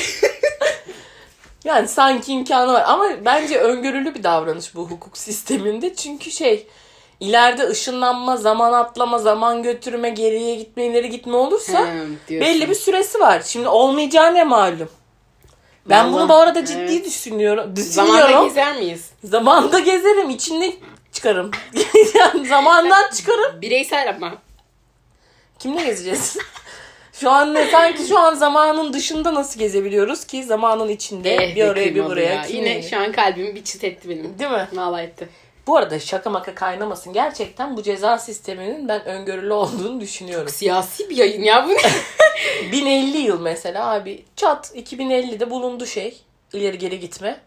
yani 1.64 1.88
sanki 1.88 2.32
imkanı 2.32 2.72
var 2.72 2.84
ama 2.86 3.04
bence 3.24 3.58
öngörülü 3.58 4.14
bir 4.14 4.22
davranış 4.22 4.74
bu 4.74 4.90
hukuk 4.90 5.18
sisteminde. 5.18 5.94
Çünkü 5.94 6.30
şey 6.30 6.66
ileride 7.20 7.68
ışınlanma, 7.68 8.36
zaman 8.36 8.72
atlama, 8.72 9.18
zaman 9.18 9.62
götürme, 9.62 10.10
geriye 10.10 10.54
gitme, 10.54 10.86
ileri 10.86 11.10
gitme 11.10 11.36
olursa 11.36 11.86
He, 12.28 12.40
belli 12.40 12.70
bir 12.70 12.74
süresi 12.74 13.20
var. 13.20 13.42
Şimdi 13.46 13.68
olmayacağı 13.68 14.34
ne 14.34 14.44
malum. 14.44 14.88
Ben 15.88 16.06
bunu 16.08 16.16
Vallahi, 16.16 16.28
bu 16.28 16.34
arada 16.34 16.64
ciddi 16.64 16.78
evet. 16.92 17.04
düşünüyorum. 17.04 17.74
Zamanda 17.76 18.16
Düşünüyorum. 18.16 18.48
gezer 18.48 18.76
miyiz? 18.76 19.10
Zamanda 19.24 19.78
gezerim. 19.78 20.30
içinde 20.30 20.72
çıkarım. 21.12 21.50
yani 22.14 22.46
zamandan 22.46 23.10
çıkarım. 23.10 23.62
Bireysel 23.62 24.14
ama. 24.16 24.34
Kimle 25.58 25.84
gezeceğiz? 25.84 26.36
şu 27.12 27.30
an 27.30 27.54
ne 27.54 27.70
sanki 27.70 28.06
şu 28.08 28.18
an 28.18 28.34
zamanın 28.34 28.92
dışında 28.92 29.34
nasıl 29.34 29.60
gezebiliyoruz 29.60 30.24
ki 30.24 30.44
zamanın 30.44 30.88
içinde 30.88 31.34
Eh 31.34 31.56
bir 31.56 31.64
oraya 31.64 31.94
bir 31.94 32.04
buraya. 32.04 32.34
ya. 32.34 32.44
Yine 32.48 32.82
şu 32.82 32.98
an 32.98 33.12
kalbimi 33.12 33.54
bir 33.54 33.64
çıt 33.64 33.84
etti 33.84 34.08
benim. 34.08 34.38
Değil 34.38 34.50
mi? 34.50 34.68
Vallahi 34.72 35.02
etti. 35.02 35.28
Bu 35.66 35.76
arada 35.76 35.98
şaka 36.00 36.30
maka 36.30 36.54
kaynamasın. 36.54 37.12
Gerçekten 37.12 37.76
bu 37.76 37.82
ceza 37.82 38.18
sisteminin 38.18 38.88
ben 38.88 39.04
öngörülü 39.04 39.52
olduğunu 39.52 40.00
düşünüyorum. 40.00 40.48
Siyasi 40.48 41.10
bir 41.10 41.16
yayın 41.16 41.42
ya 41.42 41.64
bu 41.64 41.68
ne? 41.70 41.78
1050 42.72 43.18
yıl 43.18 43.40
mesela 43.40 43.90
abi 43.92 44.24
çat 44.36 44.72
2050'de 44.76 45.50
bulundu 45.50 45.86
şey 45.86 46.20
ileri 46.52 46.78
geri 46.78 47.00
gitme. 47.00 47.40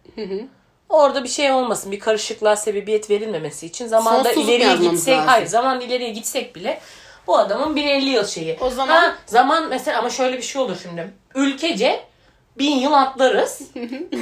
Orada 0.90 1.24
bir 1.24 1.30
şey 1.30 1.52
olmasın 1.52 1.92
bir 1.92 2.00
karışıklığa 2.00 2.56
sebebiyet 2.56 3.10
verilmemesi 3.10 3.66
için 3.66 3.88
zamanda 3.88 4.24
Sonsuzluk 4.24 4.50
ileriye 4.50 4.76
gitsek 4.76 5.14
lazım. 5.14 5.28
hayır 5.28 5.46
zaman 5.48 5.82
ileriye 5.82 6.10
gitsek 6.10 6.56
bile 6.56 6.80
bu 7.28 7.38
adamın 7.38 7.76
1050 7.76 8.10
yıl 8.10 8.26
şeyi. 8.26 8.58
O 8.62 8.70
zaman- 8.70 8.96
ha, 9.02 9.16
zaman 9.26 9.68
mesela 9.70 10.00
ama 10.00 10.10
şöyle 10.10 10.38
bir 10.38 10.42
şey 10.42 10.62
olur 10.62 10.78
şimdi. 10.84 11.14
Ülkece 11.36 12.04
bin 12.60 12.76
yıl 12.80 12.94
atlarız. 12.94 13.62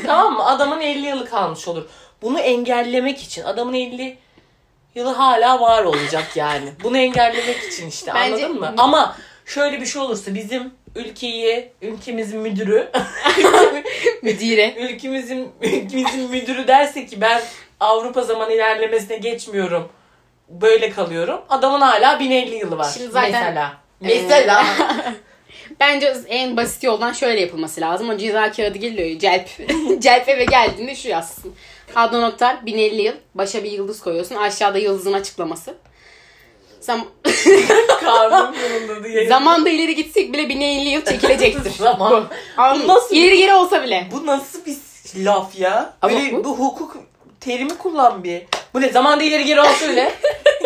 tamam 0.05 0.33
mı? 0.33 0.45
Adamın 0.45 0.81
50 0.81 1.07
yılı 1.07 1.25
kalmış 1.29 1.67
olur. 1.67 1.83
Bunu 2.21 2.39
engellemek 2.39 3.19
için 3.23 3.43
adamın 3.43 3.73
50 3.73 4.17
yılı 4.95 5.09
hala 5.09 5.59
var 5.61 5.83
olacak 5.83 6.35
yani. 6.35 6.69
Bunu 6.83 6.97
engellemek 6.97 7.57
için 7.63 7.87
işte 7.87 8.11
Bence- 8.15 8.45
anladın 8.45 8.59
mı? 8.59 8.73
Ama 8.77 9.15
şöyle 9.45 9.81
bir 9.81 9.85
şey 9.85 10.01
olursa 10.01 10.35
bizim 10.35 10.73
ülkeyi, 10.95 11.71
ülkemizin 11.81 12.39
müdürü, 12.39 12.91
Müdire. 14.21 14.73
ülkemizin 14.77 15.51
ülkemizin 15.61 16.29
müdürü 16.31 16.67
derse 16.67 17.05
ki 17.05 17.21
ben 17.21 17.41
Avrupa 17.79 18.21
zaman 18.21 18.51
ilerlemesine 18.51 19.17
geçmiyorum. 19.17 19.89
Böyle 20.49 20.89
kalıyorum. 20.89 21.41
Adamın 21.49 21.81
hala 21.81 22.19
1050 22.19 22.55
yılı 22.55 22.77
var. 22.77 22.91
Şimdi 22.93 23.11
zaten- 23.11 23.31
Mesela. 23.31 23.73
Mesela. 24.01 24.65
Bence 25.79 26.13
en 26.27 26.57
basit 26.57 26.83
yoldan 26.83 27.13
şöyle 27.13 27.41
yapılması 27.41 27.81
lazım. 27.81 28.09
O 28.09 28.17
ceza 28.17 28.51
kağıdı 28.51 28.77
geliyor 28.77 29.19
celp. 29.19 29.49
celp 30.01 30.29
eve 30.29 30.45
geldiğinde 30.45 30.95
şu 30.95 31.07
yazsın. 31.09 31.53
Adnan 31.95 32.23
Oktar 32.31 32.65
1050 32.65 33.01
yıl. 33.01 33.13
Başa 33.35 33.63
bir 33.63 33.71
yıldız 33.71 34.01
koyuyorsun. 34.01 34.35
Aşağıda 34.35 34.77
yıldızın 34.77 35.13
açıklaması. 35.13 35.73
Zam 36.81 37.07
Karnım 38.01 38.55
yoruldu 38.61 39.03
diye. 39.03 39.27
Zamanda 39.27 39.69
ileri 39.69 39.95
gitsek 39.95 40.33
bile 40.33 40.49
1050 40.49 40.89
yıl 40.89 41.05
çekilecektir. 41.05 41.71
Zaman. 41.79 42.13
Mı? 42.13 42.27
nasıl- 42.87 43.15
İleri 43.15 43.37
geri 43.37 43.53
olsa 43.53 43.83
bile. 43.83 44.07
Bu 44.11 44.25
nasıl 44.25 44.59
bir 44.65 44.75
laf 45.25 45.59
ya? 45.59 45.93
Ama 46.01 46.13
Böyle 46.13 46.31
bu- 46.33 46.43
bu... 46.43 46.57
hukuk 46.59 46.97
terimi 47.39 47.77
kullan 47.77 48.23
bir. 48.23 48.41
Bu 48.73 48.81
ne? 48.81 48.89
Zamanda 48.89 49.23
ileri 49.23 49.45
geri 49.45 49.61
olsa 49.61 49.85
öyle. 49.85 50.13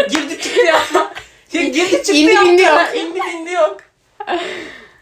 girdi 0.10 0.42
çıktı 0.42 0.62
yapma. 0.66 1.12
Ya 1.54 1.64
girdi 1.64 1.92
çıktı 1.92 2.14
İndi 2.14 2.32
yapma. 2.32 2.50
bindi 2.52 2.62
yok. 2.62 2.80
İndi 2.96 3.20
bindi 3.20 3.52
yok. 3.52 3.78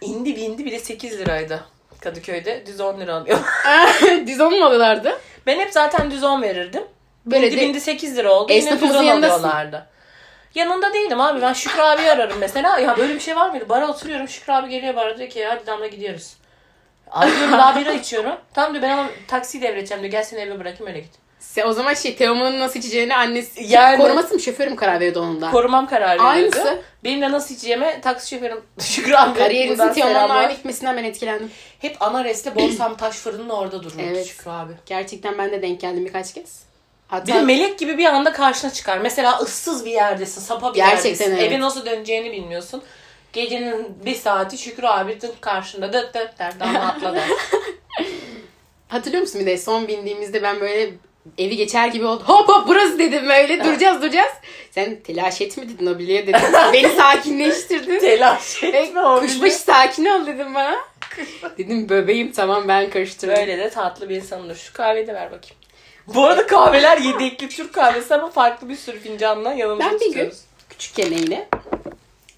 İndi 0.02 0.36
bindi 0.36 0.66
bile 0.66 0.80
8 0.80 1.20
liraydı. 1.20 1.64
Kadıköy'de 2.02 2.66
düz 2.66 2.80
10 2.82 3.00
lira 3.00 3.16
alıyor. 3.16 3.40
Düz 4.28 4.42
on 4.42 4.60
mu 4.60 4.66
alıyorlardı? 4.66 5.20
Ben 5.46 5.60
hep 5.60 5.74
zaten 5.74 6.12
düz 6.12 6.24
10 6.24 6.42
verirdim. 6.42 6.84
Böyle 7.26 7.48
Bindi 7.48 7.58
de- 7.58 7.62
bindi 7.62 7.82
8 7.82 8.18
lira 8.18 8.32
oldu. 8.32 8.52
Esnafımızın 8.54 9.00
10 9.00 9.04
yanındasın. 9.04 9.44
Yanında 10.56 10.94
değilim 10.94 11.22
abi. 11.22 11.42
Ben 11.42 11.54
Şükrü 11.54 11.82
abi 11.82 12.02
ararım 12.02 12.38
mesela. 12.40 12.80
Ya 12.80 12.98
böyle 12.98 13.16
bir 13.16 13.20
şey 13.20 13.36
var 13.36 13.50
mıydı? 13.50 13.70
Bara 13.70 13.88
oturuyorum. 13.88 14.28
Şükrü 14.28 14.54
abi 14.54 14.70
geliyor 14.70 14.96
bana 14.96 15.18
diyor 15.18 15.30
ki 15.30 15.46
hadi 15.46 15.68
Damla 15.68 15.88
gidiyoruz. 15.88 16.34
Abi 17.12 17.32
diyorum 17.32 17.52
daha 17.52 17.80
bira 17.80 17.94
içiyorum. 17.94 18.36
Tamam 18.54 18.74
diyor 18.74 18.84
ben 18.84 18.90
ama 18.90 19.10
taksi 19.28 19.62
devredeceğim 19.62 20.04
diyor. 20.04 20.12
Gel 20.12 20.24
seni 20.24 20.40
eve 20.40 20.60
bırakayım 20.60 20.88
öyle 20.88 21.00
git. 21.00 21.12
Sen 21.40 21.68
o 21.68 21.74
zaman 21.74 21.94
şey 21.94 22.16
Teoman'ın 22.16 22.60
nasıl 22.60 22.80
içeceğini 22.80 23.16
annesi 23.16 23.64
Yani- 23.64 23.98
koruması 23.98 24.34
mı 24.34 24.40
şoförüm 24.40 24.76
karar 24.76 24.96
veriyordu 25.00 25.20
onun 25.22 25.42
da. 25.42 25.52
Korumam 25.52 25.88
karar 25.88 26.08
veriyordu. 26.10 26.28
Aynısı. 26.28 26.82
Benim 27.04 27.22
de 27.22 27.32
nasıl 27.32 27.56
içeceğime 27.56 28.02
taksi 28.02 28.30
şoförüm 28.36 28.62
Şükrü 28.80 29.16
abi. 29.16 29.40
Kariyerinizin 29.40 29.94
Teoman'la 29.94 30.34
aynı 30.34 30.52
gitmesinden 30.54 30.98
ben 30.98 31.04
etkilendim. 31.04 31.52
Hep 31.80 32.02
Anares'te 32.02 32.56
Borsam 32.56 32.98
Taş 32.98 33.16
Fırın'ın 33.16 33.50
orada 33.50 33.84
dururdu 33.84 34.02
Evet. 34.02 34.26
Şükrü 34.28 34.52
abi. 34.52 34.74
Gerçekten 34.86 35.38
ben 35.38 35.52
de 35.52 35.62
denk 35.62 35.82
geldim 35.82 36.06
birkaç 36.06 36.34
kez. 36.34 36.60
Hatta 37.08 37.28
Bir 37.28 37.34
de 37.34 37.42
melek 37.42 37.80
gibi 37.80 37.98
bir 37.98 38.06
anda 38.06 38.34
karşına 38.34 38.74
çıkar. 38.74 38.98
Mesela 38.98 39.38
ıssız 39.40 39.86
bir 39.86 39.92
yerdesin, 39.92 40.42
sapa 40.42 40.70
bir 40.70 40.76
Gerçekten 40.76 41.10
yerdesin. 41.10 41.32
evet. 41.32 41.44
Eve 41.52 41.60
nasıl 41.60 41.86
döneceğini 41.86 42.32
bilmiyorsun. 42.32 42.84
Gecenin 43.34 44.06
bir 44.06 44.16
saati 44.16 44.58
Şükrü 44.58 44.88
abi 44.88 45.20
tık 45.20 45.42
karşında 45.42 45.94
dıt 45.94 46.14
dıt 46.14 46.40
der, 46.40 46.60
damla 46.60 46.80
atla 46.88 47.16
der. 47.16 47.24
Hatırlıyor 48.88 49.22
musun 49.22 49.42
bir 49.42 49.46
de 49.46 49.58
son 49.58 49.88
bindiğimizde 49.88 50.44
ben 50.44 50.60
böyle 50.62 50.92
evi 51.38 51.56
geçer 51.58 51.88
gibi 51.88 52.06
oldu. 52.06 52.24
Hop 52.26 52.50
hop 52.50 52.68
burası 52.68 53.00
dedim 53.00 53.28
böyle 53.30 53.64
duracağız 53.64 54.02
duracağız. 54.02 54.32
Sen 54.72 54.96
telaş 54.96 55.42
etme 55.42 55.70
dedin 55.70 55.86
o 55.88 56.00
bilye 56.00 56.28
dedim. 56.28 56.42
Beni 56.74 56.90
sakinleştirdin. 56.90 58.00
Telaş 58.00 58.64
etme 58.64 59.02
o 59.02 59.20
Kuşbaşı 59.20 59.56
sakin 59.56 60.06
ol 60.06 60.26
dedim 60.26 60.56
bana. 60.56 60.76
dedim 61.58 61.90
bebeğim 61.90 62.32
tamam 62.32 62.68
ben 62.68 62.90
karıştırdım. 62.90 63.36
Böyle 63.36 63.58
de 63.58 63.70
tatlı 63.70 64.10
bir 64.10 64.16
insandır. 64.16 64.56
Şu 64.56 64.74
kahveyi 64.74 65.08
de 65.08 65.14
ver 65.14 65.26
bakayım. 65.26 65.56
Bu 66.08 66.26
arada 66.26 66.48
kahveler 66.48 66.98
yedekli 66.98 67.50
Türk 67.50 67.74
kahvesi 67.74 68.16
ama 68.16 68.30
farklı 68.30 68.70
bir 68.70 68.76
sürü 68.76 69.00
fincanla 69.00 69.54
yanımızda 69.54 69.92
Ben 69.92 70.00
bir 70.00 70.14
gün 70.14 70.34
küçükken 70.70 71.12
yine 71.12 71.48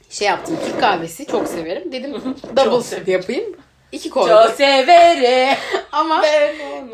şey 0.09 0.27
yaptım. 0.27 0.57
Türk 0.65 0.79
kahvesi 0.79 1.25
çok 1.25 1.47
severim. 1.47 1.91
Dedim 1.91 2.35
double 2.55 2.83
severim. 2.83 3.11
yapayım. 3.13 3.57
İki 3.91 4.09
koydum. 4.09 4.29
Çok 4.29 4.55
severim. 4.55 5.57
Ama 5.91 6.23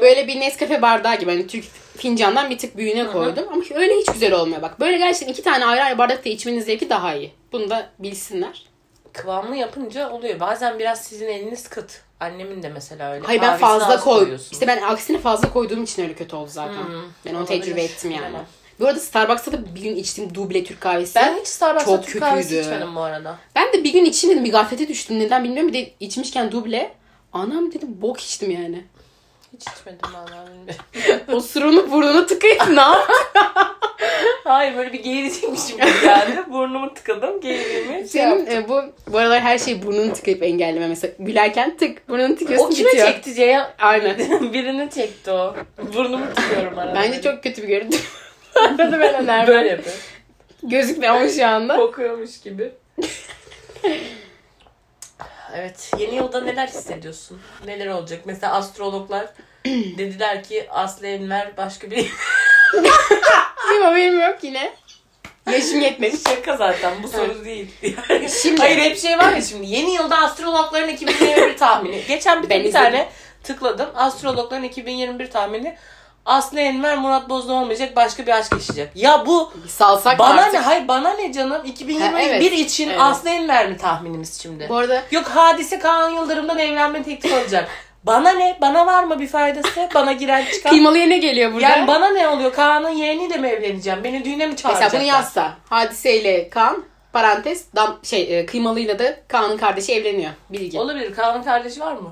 böyle 0.02 0.28
bir 0.28 0.40
Nescafe 0.40 0.82
bardağı 0.82 1.16
gibi 1.20 1.32
hani 1.32 1.48
Türk 1.48 1.66
fincandan 1.98 2.50
bir 2.50 2.58
tık 2.58 2.78
büyüğüne 2.78 3.08
koydum. 3.08 3.46
Ama 3.52 3.64
öyle 3.76 3.94
hiç 3.94 4.12
güzel 4.14 4.34
olmuyor 4.34 4.62
bak. 4.62 4.80
Böyle 4.80 4.98
gerçekten 4.98 5.34
iki 5.34 5.44
tane 5.44 5.66
ayrı 5.66 5.84
ayrı 5.84 5.98
bardakta 5.98 6.30
içmenin 6.30 6.60
zevki 6.62 6.90
daha 6.90 7.16
iyi. 7.16 7.32
Bunu 7.52 7.70
da 7.70 7.90
bilsinler. 8.00 8.66
Kıvamlı 9.14 9.56
yapınca 9.56 10.10
oluyor. 10.12 10.40
Bazen 10.40 10.80
biraz 10.80 11.04
sizin 11.04 11.28
eliniz 11.28 11.68
kıt. 11.70 12.02
Annemin 12.20 12.64
de 12.64 12.70
mesela 12.70 13.14
öyle. 13.14 13.26
Hayır 13.26 13.42
ben 13.42 13.58
fazla 13.58 13.94
az 13.94 14.04
koy. 14.04 14.20
koyuyorsun. 14.20 14.50
İşte 14.52 14.68
ben 14.68 14.82
aksine 14.82 15.18
fazla 15.18 15.54
koyduğum 15.54 15.84
için 15.84 16.04
öyle 16.04 16.14
kötü 16.14 16.36
oldu 16.36 16.50
zaten. 16.54 16.74
Hmm, 16.84 17.02
ben 17.26 17.34
onu 17.34 17.44
olabilir. 17.44 17.62
tecrübe 17.62 17.84
ettim 17.84 18.12
yani. 18.12 18.22
Bilemem. 18.22 18.46
Bu 18.80 18.88
arada 18.88 19.00
Starbucks'ta 19.00 19.52
da 19.52 19.76
bir 19.76 19.82
gün 19.82 19.96
içtim 19.96 20.36
duble 20.36 20.64
Türk 20.64 20.82
kahvesi. 20.82 21.16
Ben 21.16 21.38
hiç 21.40 21.48
Starbucks'ta 21.48 21.96
Çok 21.96 22.08
Türk 22.08 22.20
kahvesi 22.24 22.50
kötüydü. 22.50 22.62
içmedim 22.66 22.96
bu 22.96 23.02
arada. 23.02 23.38
Ben 23.56 23.74
de 23.74 23.84
bir 23.84 23.94
gün 23.94 24.06
içeyim 24.06 24.34
dedim 24.36 24.46
bir 24.46 24.52
gaflete 24.52 24.88
düştüm. 24.88 25.20
Neden 25.20 25.44
bilmiyorum. 25.44 25.74
Bir 25.74 25.74
de 25.74 25.92
içmişken 26.00 26.52
duble. 26.52 26.92
Anam 27.34 27.74
dedim 27.74 28.02
bok 28.02 28.20
içtim 28.22 28.52
yani. 28.52 28.84
Hiç 29.56 29.68
içmedim 29.68 30.10
valla 30.14 30.46
bilmiyorum. 30.48 31.24
o 31.34 31.40
surunu 31.40 31.92
burnunu 31.92 32.26
tıkayıp 32.26 32.68
ne? 32.70 32.82
Hayır 34.44 34.78
böyle 34.78 34.94
bir 34.94 35.04
geğirecekmişim 35.04 35.78
gibi 35.78 36.02
geldi. 36.04 36.44
Burnumu 36.50 36.94
tıkadım 36.94 37.42
geğirdiğimi 37.42 37.94
şey 37.98 38.06
Senin 38.08 38.40
yaptım. 38.40 38.58
e, 38.58 38.70
bu 38.70 38.82
bu 39.14 39.18
aralar 39.18 39.42
her 39.42 39.58
şeyi 39.58 39.84
burnunu 39.84 40.14
tıkayıp 40.14 40.44
engelleme. 40.44 40.88
Mesela 40.88 41.14
gülerken 41.20 41.78
tık 41.78 42.10
burnunu 42.10 42.36
tıkıyorsun 42.36 42.66
O 42.66 42.70
kime 42.70 42.90
bitiyor. 42.90 43.08
çekti 43.08 43.34
Ceyhan? 43.34 43.70
Aynen. 43.80 44.18
Birini 44.54 44.90
çekti 44.90 45.32
o. 45.32 45.56
Burnumu 45.96 46.26
tıkıyorum 46.36 46.80
arada. 46.80 46.96
Bence 46.96 47.22
çok 47.22 47.44
kötü 47.44 47.64
bir 47.64 47.68
görüntü. 47.68 47.98
Arada 48.56 48.92
ben 49.00 49.14
önermem. 49.24 49.48
böyle 49.48 49.70
yapıyor. 49.70 49.96
Gözükmüyor 50.64 51.16
ama 51.16 51.30
şu 51.30 51.46
anda. 51.48 51.76
Kokuyormuş 51.76 52.42
gibi. 52.42 52.72
Evet. 55.56 55.92
Yeni 56.00 56.16
yılda 56.16 56.42
neler 56.42 56.68
hissediyorsun? 56.68 57.42
Neler 57.66 57.88
olacak? 57.88 58.22
Mesela 58.26 58.54
astrologlar 58.54 59.26
dediler 59.66 60.44
ki 60.44 60.68
Aslı 60.70 61.08
Enver 61.08 61.58
başka 61.58 61.92
bir 61.92 61.98
Benim 63.70 63.82
haberim 63.82 64.20
yok 64.22 64.38
yine. 64.42 64.74
Yaşım 65.52 65.82
yetmedi. 65.82 66.18
şaka 66.30 66.58
zaten 66.58 67.04
bu 67.04 67.08
soru 67.08 67.46
değil. 67.46 67.72
Yani 68.10 68.30
Şimdi- 68.30 68.62
Hayır 68.62 68.78
hep 68.78 68.98
şey 68.98 69.18
var 69.18 69.32
ya 69.34 69.42
şimdi 69.42 69.66
yeni 69.66 69.94
yılda 69.94 70.18
astrologların 70.18 70.90
2021 70.90 71.58
tahmini. 71.58 72.02
Geçen 72.08 72.44
bir, 72.44 72.50
Ben 72.50 72.60
bir 72.60 72.66
izledim. 72.66 72.84
tane 72.86 73.10
tıkladım. 73.44 73.90
Astrologların 73.96 74.64
2021 74.64 75.30
tahmini. 75.32 75.78
Aslı 76.26 76.60
Enver 76.60 76.98
Murat 76.98 77.30
Bozda 77.30 77.54
olmayacak 77.54 77.96
başka 77.96 78.26
bir 78.28 78.32
aşk 78.32 78.52
yaşayacak. 78.52 78.92
Ya 78.96 79.26
bu 79.26 79.54
salsak 79.68 80.20
bana 80.20 80.42
artık. 80.42 80.54
ne? 80.54 80.60
Hayır 80.60 80.88
bana 80.88 81.14
ne 81.14 81.34
canım? 81.34 81.62
2021 81.66 82.14
Ha, 82.14 82.22
evet. 82.22 82.52
için 82.54 82.90
Evet. 82.90 83.02
Aslı 83.02 83.30
Enver 83.30 83.70
mi 83.70 83.78
tahminimiz 83.78 84.42
şimdi? 84.42 84.70
Bu 84.70 84.76
arada 84.78 85.04
Yok 85.12 85.28
hadise 85.28 85.80
Kaan 85.80 86.10
Yıldırım'dan 86.10 86.58
evlenme 86.60 87.04
teklif 87.04 87.34
alacak. 87.34 87.70
Bana 88.04 88.30
ne? 88.30 88.58
Bana 88.62 88.86
var 88.86 89.04
mı 89.04 89.20
bir 89.20 89.28
faydası? 89.28 89.90
Bana 89.96 90.12
giren 90.14 90.46
çıkan. 90.54 90.70
kıymalıya 90.70 91.08
ne 91.08 91.18
geliyor 91.18 91.54
burada? 91.54 91.68
Yani 91.70 91.88
bana 91.88 92.10
ne 92.10 92.28
oluyor? 92.28 92.54
Kaan'ın 92.54 92.90
yeğeniyle 92.90 93.38
mi 93.38 93.48
evleneceğim? 93.48 94.04
Beni 94.04 94.26
düğüne 94.26 94.48
mi 94.48 94.56
çağıracaklar? 94.56 94.86
Mesela 94.86 95.02
bunu 95.04 95.08
yazsa. 95.10 95.54
Hadiseyle 95.70 96.50
Kaan 96.50 96.84
parantez 97.14 97.66
dam, 97.76 98.00
şey 98.04 98.40
e, 98.40 98.46
kıymalıyla 98.46 99.00
da 99.00 99.16
Kaan'ın 99.28 99.58
kardeşi 99.58 99.94
evleniyor. 99.94 100.32
Bilgi. 100.50 100.80
Olabilir. 100.80 101.14
Kaan'ın 101.16 101.44
kardeşi 101.44 101.80
var 101.82 101.94
mı? 101.94 102.12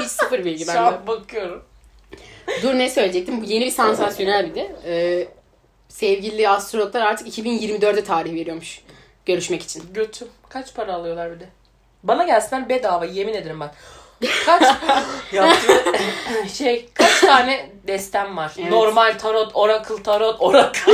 Hiç 0.00 0.08
sıfır 0.08 0.44
bilgi 0.44 0.64
Şu 0.64 0.68
bende. 0.68 0.80
an 0.80 1.06
bakıyorum. 1.06 1.64
Dur 2.62 2.74
ne 2.74 2.90
söyleyecektim? 2.90 3.42
Bu 3.42 3.44
yeni 3.44 3.64
bir 3.64 3.70
sansasyonel 3.70 4.50
bir 4.50 4.54
de. 4.54 4.76
Ee, 4.86 5.28
sevgili 5.88 6.48
astrologlar 6.48 7.00
artık 7.00 7.28
2024'e 7.38 8.04
tarih 8.04 8.34
veriyormuş. 8.34 8.80
Görüşmek 9.26 9.62
için. 9.62 9.82
Götüm. 9.94 10.28
Kaç 10.48 10.74
para 10.74 10.94
alıyorlar 10.94 11.34
bir 11.34 11.40
de? 11.40 11.44
Bana 12.02 12.24
gelsinler 12.24 12.68
bedava 12.68 13.04
yemin 13.04 13.34
ederim 13.34 13.60
bak. 13.60 13.74
Kaç 14.46 14.62
yaptığı 15.32 15.82
şey 16.54 16.88
kaç 16.94 17.20
tane 17.20 17.70
destem 17.86 18.36
var. 18.36 18.52
Evet. 18.58 18.70
Normal 18.70 19.18
tarot, 19.18 19.50
oracle 19.54 20.02
tarot, 20.02 20.36
oracle. 20.40 20.92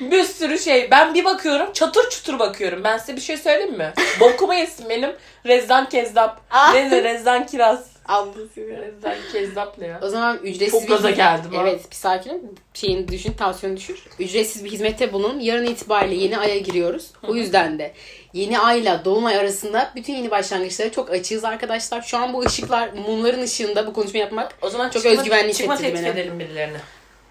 bir 0.00 0.24
sürü 0.24 0.58
şey. 0.58 0.90
Ben 0.90 1.14
bir 1.14 1.24
bakıyorum 1.24 1.72
çatır 1.72 2.10
çutur 2.10 2.38
bakıyorum. 2.38 2.84
Ben 2.84 2.98
size 2.98 3.16
bir 3.16 3.20
şey 3.20 3.36
söyleyeyim 3.36 3.76
mi? 3.78 3.92
Bokumu 4.20 4.54
yesin 4.54 4.88
benim 4.88 5.16
Rezzan 5.46 5.88
Kezzap. 5.88 6.40
Ah. 6.50 6.74
Neyse 6.74 7.02
Rezzan 7.04 7.46
Kiraz. 7.46 7.90
Ablasıyla. 8.10 8.78
Sen 9.02 9.16
kezzap 9.32 9.78
ne 9.78 9.86
ya? 9.86 10.00
O 10.02 10.08
zaman 10.08 10.36
ücretsiz 10.42 10.80
Çok 10.80 10.88
gaza 10.88 11.10
geldim 11.10 11.52
ha. 11.54 11.62
Evet 11.62 11.90
bir 11.90 11.96
sakin. 11.96 12.58
Şeyini 12.74 13.08
düşün, 13.08 13.32
tansiyonu 13.32 13.76
düşür. 13.76 14.04
Ücretsiz 14.18 14.64
bir 14.64 14.70
hizmette 14.70 15.12
bulunun. 15.12 15.40
Yarın 15.40 15.64
itibariyle 15.66 16.14
yeni 16.24 16.38
aya 16.38 16.58
giriyoruz. 16.58 17.10
O 17.28 17.34
yüzden 17.34 17.78
de 17.78 17.92
yeni 18.32 18.58
ayla 18.58 19.04
dolunay 19.04 19.38
arasında 19.38 19.92
bütün 19.96 20.12
yeni 20.14 20.30
başlangıçlara 20.30 20.92
çok 20.92 21.10
açığız 21.10 21.44
arkadaşlar. 21.44 22.02
Şu 22.02 22.18
an 22.18 22.32
bu 22.34 22.40
ışıklar, 22.46 22.88
mumların 22.92 23.42
ışığında 23.42 23.86
bu 23.86 23.92
konuşma 23.92 24.20
yapmak 24.20 24.54
O 24.62 24.70
zaman 24.70 24.90
Çok 24.90 25.02
çıkma, 25.02 25.10
özgüvenli 25.20 25.54
çıkma 25.54 25.74
hissettirdi 25.74 25.98
beni. 26.02 26.08
edelim 26.08 26.38
birilerine. 26.38 26.78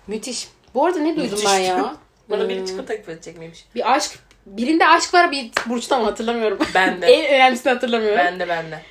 müthiş. 0.07 0.47
Bu 0.73 0.85
arada 0.85 0.99
ne 0.99 1.15
duydum 1.15 1.31
Müthiş 1.31 1.45
ben 1.45 1.59
ya? 1.59 1.95
Bana 2.29 2.49
biri 2.49 2.59
Hmm. 2.59 2.65
çıkma 2.65 2.85
teklif 2.85 3.09
edecek 3.09 3.37
miymiş? 3.37 3.65
Bir 3.75 3.93
aşk, 3.95 4.11
birinde 4.45 4.87
aşk 4.87 5.13
var 5.13 5.31
bir 5.31 5.51
burçta 5.65 5.95
ama 5.95 6.07
hatırlamıyorum. 6.07 6.59
Ben 6.75 7.01
de. 7.01 7.07
en 7.07 7.35
önemlisini 7.35 7.73
hatırlamıyorum. 7.73 8.17
Ben 8.17 8.39
de 8.39 8.47
ben 8.49 8.65
de. 8.71 8.81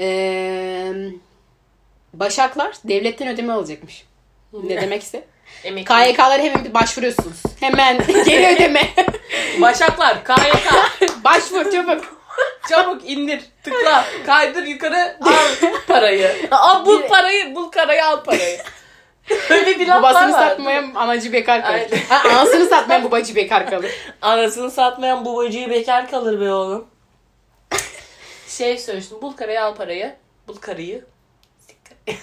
Ee, 0.00 0.92
Başaklar 2.18 2.74
devletten 2.84 3.28
ödeme 3.28 3.52
alacakmış. 3.52 4.04
Ne 4.52 4.80
demekse. 4.82 5.24
Emekli. 5.64 5.84
KYK'lara 5.94 6.42
hemen 6.42 6.64
bir 6.64 6.74
başvuruyorsunuz. 6.74 7.42
Hemen 7.60 7.98
geri 8.26 8.56
ödeme. 8.56 8.82
Başaklar, 9.60 10.24
KYK. 10.24 10.72
Başvur 11.24 11.70
çabuk. 11.72 12.24
Çabuk 12.68 13.10
indir, 13.10 13.40
tıkla, 13.62 14.04
kaydır 14.26 14.62
yukarı, 14.62 15.16
al 15.20 15.70
parayı. 15.88 16.36
Al 16.50 16.86
bul 16.86 17.02
parayı, 17.08 17.54
bul 17.54 17.70
karayı 17.70 18.06
al 18.06 18.24
parayı. 18.24 18.58
Öyle 19.50 19.78
bir 19.80 19.86
laflar 19.86 20.02
Babasını 20.02 20.32
var. 20.32 20.48
satmayan 20.48 20.92
anacı 20.94 21.32
bekar 21.32 21.62
kalır. 21.62 21.90
Ha, 22.08 22.28
anasını 22.30 22.66
satmayan 22.66 23.04
babacı 23.04 23.36
bekar 23.36 23.70
kalır. 23.70 23.90
Anasını 24.22 24.70
satmayan 24.70 25.24
babacıyı 25.24 25.70
bekar 25.70 26.10
kalır 26.10 26.40
be 26.40 26.52
oğlum. 26.52 26.86
Şey 28.48 28.78
söylemiştim, 28.78 29.18
bul 29.22 29.32
karayı 29.32 29.62
al 29.62 29.74
parayı. 29.74 30.14
Bul 30.48 30.56
karıyı. 30.56 31.04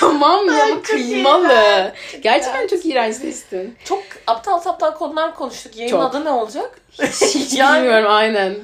tamam 0.00 0.46
ya 0.48 0.64
ama 0.64 0.82
kıymalı. 0.82 1.92
Gerçekten 2.20 2.66
çok 2.66 2.86
iğrenç 2.86 3.16
seçtin. 3.16 3.76
Çok 3.84 4.02
aptal 4.26 4.60
aptal 4.66 4.94
konular 4.94 5.34
konuştuk. 5.34 5.76
Yayın 5.76 5.90
Çok. 5.90 6.02
adı 6.02 6.24
ne 6.24 6.30
olacak? 6.30 6.80
Hiç 7.02 7.52
Yani- 7.58 7.78
bilmiyorum 7.82 8.10
aynen. 8.10 8.56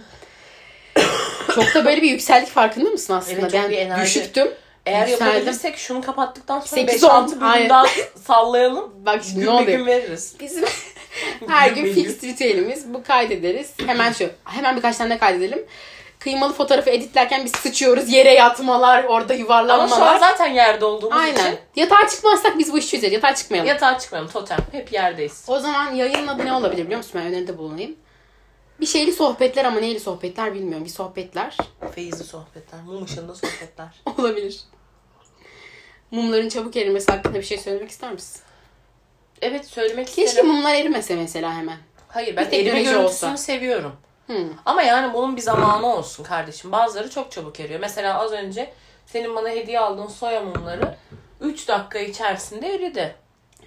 çok 1.55 1.75
da 1.75 1.85
böyle 1.85 2.03
bir 2.03 2.11
yükseldik 2.11 2.49
farkında 2.49 2.91
mısın 2.91 3.15
aslında? 3.15 3.41
Evet, 3.41 3.53
çok 3.53 3.63
ben 3.63 3.71
enerji. 3.71 4.03
düşüktüm. 4.03 4.49
Eğer 4.87 5.09
Yükseldim. 5.09 5.27
yapabilirsek 5.35 5.77
şunu 5.79 6.03
kapattıktan 6.03 6.61
sonra 6.61 6.81
Sekiz, 6.81 7.03
5-6 7.03 7.07
on, 7.11 7.31
bölüm 7.31 7.43
aynen. 7.45 7.69
daha 7.71 7.87
sallayalım. 8.27 8.93
Bak 9.07 9.21
şimdi 9.25 9.41
Gün 9.41 9.47
ne 9.47 9.51
bir 9.59 9.63
oluyor? 9.63 9.79
gün 9.79 9.87
veririz. 9.87 10.35
Bizim 10.41 10.65
her 11.49 11.71
gün 11.71 11.85
Gün 11.85 11.95
fix 11.95 12.23
ritüelimiz. 12.25 12.95
Bu 12.95 13.03
kaydederiz. 13.03 13.71
Hemen 13.87 14.13
şu. 14.13 14.31
Hemen 14.45 14.77
birkaç 14.77 14.97
tane 14.97 15.15
de 15.15 15.19
kaydedelim. 15.19 15.67
Kıymalı 16.27 16.53
fotoğrafı 16.53 16.91
editlerken 16.91 17.45
biz 17.45 17.53
sıçıyoruz. 17.53 18.13
Yere 18.13 18.35
yatmalar, 18.35 19.05
orada 19.05 19.33
Ama 19.35 19.41
yuvarlanmalar. 19.43 19.97
şu 19.97 20.05
an 20.05 20.19
zaten 20.19 20.47
yerde 20.47 20.85
olduğumuz 20.85 21.17
Aynen. 21.17 21.35
için 21.35 21.59
Yatağa 21.77 22.09
çıkmazsak 22.09 22.59
biz 22.59 22.73
bu 22.73 22.79
işi 22.79 22.91
çözeriz. 22.91 23.13
Yatağa 23.13 23.35
çıkmayalım. 23.35 23.69
yatağa 23.69 23.99
çıkmayalım 23.99 24.31
totem. 24.31 24.59
Hep 24.73 24.93
yerdeyiz. 24.93 25.45
O 25.49 25.59
zaman 25.61 25.95
yayının 25.95 26.27
adı 26.27 26.45
ne 26.45 26.53
olabilir 26.53 26.85
biliyor 26.85 26.99
musun? 26.99 27.13
Ben 27.15 27.27
öneride 27.27 27.59
bulunayım. 27.59 27.97
Bir 28.81 28.87
şeyli 28.87 29.13
sohbetler 29.13 29.65
ama 29.65 29.81
neyli 29.81 30.01
sohbetler 30.01 30.55
bilmiyorum. 30.55 30.85
Bir 30.85 30.91
sohbetler 30.91 31.57
Feyizli 31.95 32.25
sohbetler, 32.25 32.81
mum 32.87 33.05
ışığında 33.05 33.35
sohbetler. 33.35 33.89
olabilir. 34.19 34.61
Mumların 36.11 36.49
çabuk 36.49 36.77
erimesi 36.77 37.13
hakkında 37.13 37.35
bir 37.35 37.43
şey 37.43 37.59
söylemek 37.59 37.91
ister 37.91 38.13
misin? 38.13 38.41
Evet 39.43 39.67
söylemek 39.67 40.07
Keşke 40.07 40.25
isterim. 40.25 40.49
mumlar 40.51 40.75
erimese 40.75 41.17
mesela 41.17 41.55
hemen. 41.55 41.79
Hayır 42.09 42.37
ben 42.37 42.45
bir 42.45 42.51
teknoloji 42.51 42.71
erime 42.79 42.83
görüntüsünü 42.93 43.31
olsa. 43.31 43.37
seviyorum. 43.37 43.93
Hmm. 44.27 44.51
Ama 44.65 44.83
yani 44.83 45.15
bunun 45.15 45.37
bir 45.37 45.43
zamanı 45.43 45.87
olsun 45.87 46.25
kardeşim. 46.25 46.73
Bazıları 46.73 47.11
çok 47.11 47.33
çabuk 47.33 47.61
eriyor. 47.61 47.81
Mesela 47.81 48.21
az 48.21 48.33
önce 48.33 48.73
senin 49.07 49.37
bana 49.37 49.49
hediye 49.49 49.81
aldığın 49.81 50.07
soya 50.07 50.41
mumları 50.41 50.97
3 51.41 51.69
dakika 51.69 51.99
içerisinde 51.99 52.75
eridi. 52.75 53.15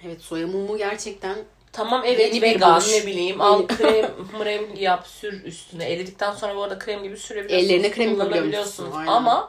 Evet 0.04 0.20
soya 0.20 0.46
mumu 0.46 0.78
gerçekten 0.78 1.36
Tamam 1.72 2.02
evet 2.04 2.34
Yeni 2.34 2.42
vegan 2.42 2.82
ne 2.92 3.06
bileyim 3.06 3.40
al 3.40 3.66
krem 3.66 4.10
krem 4.38 4.74
yap 4.76 5.06
sür 5.06 5.44
üstüne. 5.44 5.92
Eridikten 5.92 6.32
sonra 6.32 6.56
bu 6.56 6.62
arada 6.62 6.78
krem 6.78 7.02
gibi 7.02 7.16
sürebiliyorsunuz. 7.16 7.70
Ellerine 7.70 7.90
krem 7.90 8.20
aynen. 8.96 9.06
Ama 9.06 9.48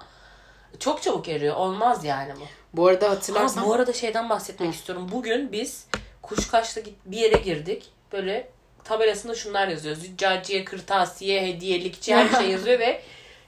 çok 0.79 1.01
çabuk 1.01 1.29
eriyor. 1.29 1.55
Olmaz 1.55 2.05
yani 2.05 2.33
bu. 2.35 2.43
bu 2.73 2.87
arada 2.87 3.05
Ha, 3.05 3.11
hatırlarsan 3.11 3.65
bu 3.65 3.73
arada 3.73 3.93
şeyden 3.93 4.29
bahsetmek 4.29 4.73
istiyorum. 4.73 5.09
Bugün 5.11 5.51
biz 5.51 5.87
Kuşkaş'ta 6.21 6.81
bir 7.05 7.17
yere 7.17 7.37
girdik. 7.37 7.89
Böyle 8.11 8.49
tabelasında 8.83 9.35
şunlar 9.35 9.67
yazıyor. 9.67 9.95
Züccaciye, 9.95 10.65
kırtasiye, 10.65 11.41
hediyelikçi 11.47 12.15
her 12.15 12.41
şey 12.41 12.49
yazıyor 12.51 12.79
ve 12.79 13.01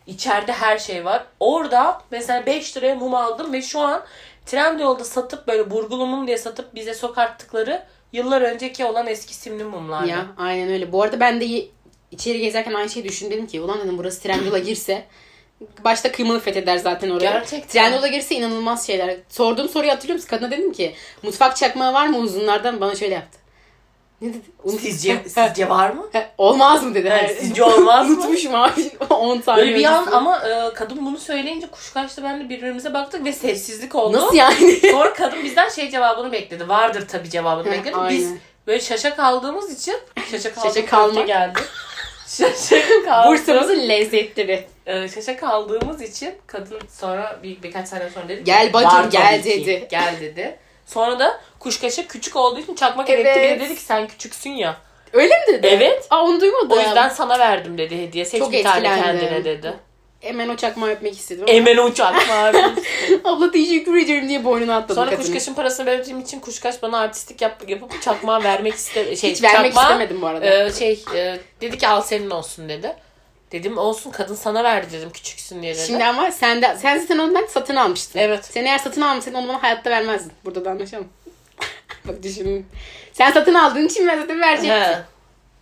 içeride 0.07 0.51
her 0.51 0.77
şey 0.77 1.05
var. 1.05 1.23
Orada 1.39 2.01
mesela 2.11 2.45
5 2.45 2.77
liraya 2.77 2.95
mum 2.95 3.15
aldım 3.15 3.53
ve 3.53 3.61
şu 3.61 3.79
an 3.79 4.03
Trendyol'da 4.45 5.03
satıp 5.03 5.47
böyle 5.47 5.71
burgulu 5.71 6.05
mum 6.05 6.27
diye 6.27 6.37
satıp 6.37 6.75
bize 6.75 6.93
sokarttıkları 6.93 7.83
yıllar 8.13 8.41
önceki 8.41 8.85
olan 8.85 9.07
eski 9.07 9.33
simli 9.33 9.63
mumlar. 9.63 10.03
ya 10.03 10.25
aynen 10.37 10.69
öyle. 10.69 10.91
Bu 10.91 11.03
arada 11.03 11.19
ben 11.19 11.41
de 11.41 11.45
ye- 11.45 11.67
içeri 12.11 12.39
gezerken 12.39 12.73
aynı 12.73 12.89
şeyi 12.89 13.03
düşündüm 13.05 13.31
dedim 13.31 13.47
ki 13.47 13.61
ulan 13.61 13.79
dedim 13.79 13.97
burası 13.97 14.21
Trendyol'a 14.23 14.59
girse 14.59 15.05
başta 15.83 16.11
kıymalı 16.11 16.39
fetheder 16.39 16.77
zaten 16.77 17.09
oraya. 17.09 17.31
Gerçekten. 17.31 17.67
Trendyol'a 17.67 18.07
girse 18.07 18.35
inanılmaz 18.35 18.87
şeyler. 18.87 19.15
Sorduğum 19.29 19.69
soruyu 19.69 19.91
hatırlıyor 19.91 20.15
musun? 20.15 20.29
Kadına 20.29 20.51
dedim 20.51 20.73
ki 20.73 20.95
mutfak 21.23 21.57
çakmağı 21.57 21.93
var 21.93 22.07
mı 22.07 22.17
uzunlardan? 22.17 22.81
Bana 22.81 22.95
şöyle 22.95 23.13
yaptı. 23.13 23.39
Ne 24.23 24.29
dedi? 24.29 24.41
Unut- 24.63 24.79
Sizce, 24.81 25.21
sizce 25.27 25.69
var 25.69 25.89
mı? 25.89 26.09
Olmaz 26.37 26.83
mı 26.83 26.95
dedi. 26.95 27.09
He, 27.09 27.35
sizce 27.39 27.63
olmaz 27.63 28.09
mı? 28.09 28.15
Unutmuşum 28.15 28.55
abi 28.55 28.91
10 29.09 29.41
saniye 29.41 29.65
Böyle 29.65 29.79
bir 29.79 29.85
an 29.85 30.07
ama 30.11 30.37
e, 30.47 30.73
kadın 30.73 31.05
bunu 31.05 31.17
söyleyince 31.17 31.67
Kuşkaş'ta 31.67 32.23
ben 32.23 32.39
de 32.39 32.49
birbirimize 32.49 32.93
baktık 32.93 33.25
ve 33.25 33.33
sessizlik 33.33 33.95
oldu. 33.95 34.17
Nasıl 34.17 34.35
yani? 34.35 34.79
Sonra 34.91 35.13
kadın 35.13 35.43
bizden 35.43 35.69
şey 35.69 35.91
cevabını 35.91 36.31
bekledi. 36.31 36.69
Vardır 36.69 37.07
tabii 37.07 37.29
cevabını 37.29 37.71
bekledi. 37.71 37.95
Biz 38.09 38.25
aynen. 38.25 38.39
böyle 38.67 38.79
şaşa 38.79 39.15
kaldığımız 39.15 39.79
için 39.81 39.95
şaşa 40.31 40.53
kaldık 40.53 40.73
Şaşa 40.75 40.85
kalma. 40.85 41.07
köfte 41.07 41.23
geldi. 41.27 41.59
şaşa 42.27 42.75
kaldı. 43.05 43.27
Bursa'mızın 43.29 43.89
lezzetleri. 43.89 44.67
Ee, 44.85 45.07
şaşa 45.07 45.37
kaldığımız 45.37 46.01
için 46.01 46.33
kadın 46.47 46.79
sonra 46.99 47.39
bir 47.43 47.63
birkaç 47.63 47.87
sene 47.87 48.09
sonra 48.09 48.27
dedi 48.27 48.37
ki, 48.39 48.43
Gel 48.43 48.73
bacım, 48.73 48.91
"Var 48.91 49.03
gel 49.03 49.41
tabii 49.41 49.43
ki, 49.43 49.65
dedi." 49.65 49.87
Gel 49.91 50.15
dedi. 50.21 50.59
Sonra 50.85 51.19
da 51.19 51.41
kuşkaşa 51.59 52.07
küçük 52.07 52.35
olduğu 52.35 52.59
için 52.59 52.75
çakmak 52.75 53.09
edetti. 53.09 53.25
Bir 53.25 53.35
de 53.35 53.47
Evet. 53.47 53.59
dedi 53.61 53.75
ki 53.75 53.81
sen 53.81 54.07
küçüksün 54.07 54.49
ya. 54.51 54.75
Öyle 55.13 55.33
mi 55.35 55.43
dedi? 55.47 55.67
Evet. 55.67 56.07
Aa 56.09 56.23
onu 56.23 56.41
duymadım. 56.41 56.71
O 56.77 56.81
yüzden 56.81 57.09
sana 57.09 57.39
verdim 57.39 57.77
dedi 57.77 58.01
hediye. 58.01 58.25
Seç 58.25 58.39
Çok 58.39 58.51
bir 58.51 58.63
tane 58.63 58.87
etkilendim. 58.87 59.19
kendine 59.19 59.45
dedi. 59.45 59.73
Hemen 60.21 60.49
o 60.49 60.55
çakmağı 60.55 60.89
öpmek 60.89 61.13
istedim. 61.17 61.45
Emen 61.47 61.77
uçak 61.77 62.15
abi. 62.31 62.57
Abla 63.23 63.51
teşekkür 63.51 63.97
ederim 63.97 64.29
diye 64.29 64.45
boynuna 64.45 64.75
atladım 64.77 64.95
Sonra 64.95 65.09
kadının. 65.09 65.25
kuşkaşın 65.25 65.53
parasını 65.53 65.85
verdiğim 65.85 66.19
için 66.19 66.39
kuşkaş 66.39 66.81
bana 66.81 66.99
artistik 66.99 67.41
yap, 67.41 67.63
yapıp 67.67 68.01
çakmağı 68.01 68.43
vermek 68.43 68.73
iste 68.73 69.15
şey 69.15 69.31
Hiç 69.31 69.43
vermek 69.43 69.73
çakmağı, 69.73 69.83
istemedim 69.91 70.21
bu 70.21 70.27
arada. 70.27 70.45
e, 70.65 70.71
şey 70.73 71.03
e, 71.15 71.39
dedi 71.61 71.77
ki 71.77 71.87
al 71.87 72.01
senin 72.01 72.29
olsun 72.29 72.69
dedi. 72.69 72.95
Dedim 73.53 73.77
olsun 73.77 74.11
kadın 74.11 74.35
sana 74.35 74.63
verdi 74.63 74.87
dedim 74.91 75.09
küçüksün 75.09 75.61
diye 75.61 75.75
dedi. 75.75 75.83
Şimdi 75.87 76.05
ama 76.05 76.31
sen 76.31 76.61
de 76.61 76.77
sen 76.81 76.99
zaten 76.99 77.17
ondan 77.17 77.45
satın 77.45 77.75
almıştın. 77.75 78.19
Evet. 78.19 78.45
Sen 78.45 78.65
eğer 78.65 78.77
satın 78.77 79.01
almışsaydın 79.01 79.39
onu 79.39 79.47
bana 79.47 79.63
hayatta 79.63 79.89
vermezdin. 79.89 80.31
Burada 80.45 80.65
da 80.65 80.71
anlaşalım. 80.71 81.07
Bak 82.05 82.23
düşünün. 82.23 82.65
Sen 83.13 83.31
satın 83.31 83.53
aldığın 83.53 83.87
için 83.87 84.07
ben 84.07 84.19
zaten 84.19 84.41
verecektim. 84.41 84.71
He. 84.71 85.03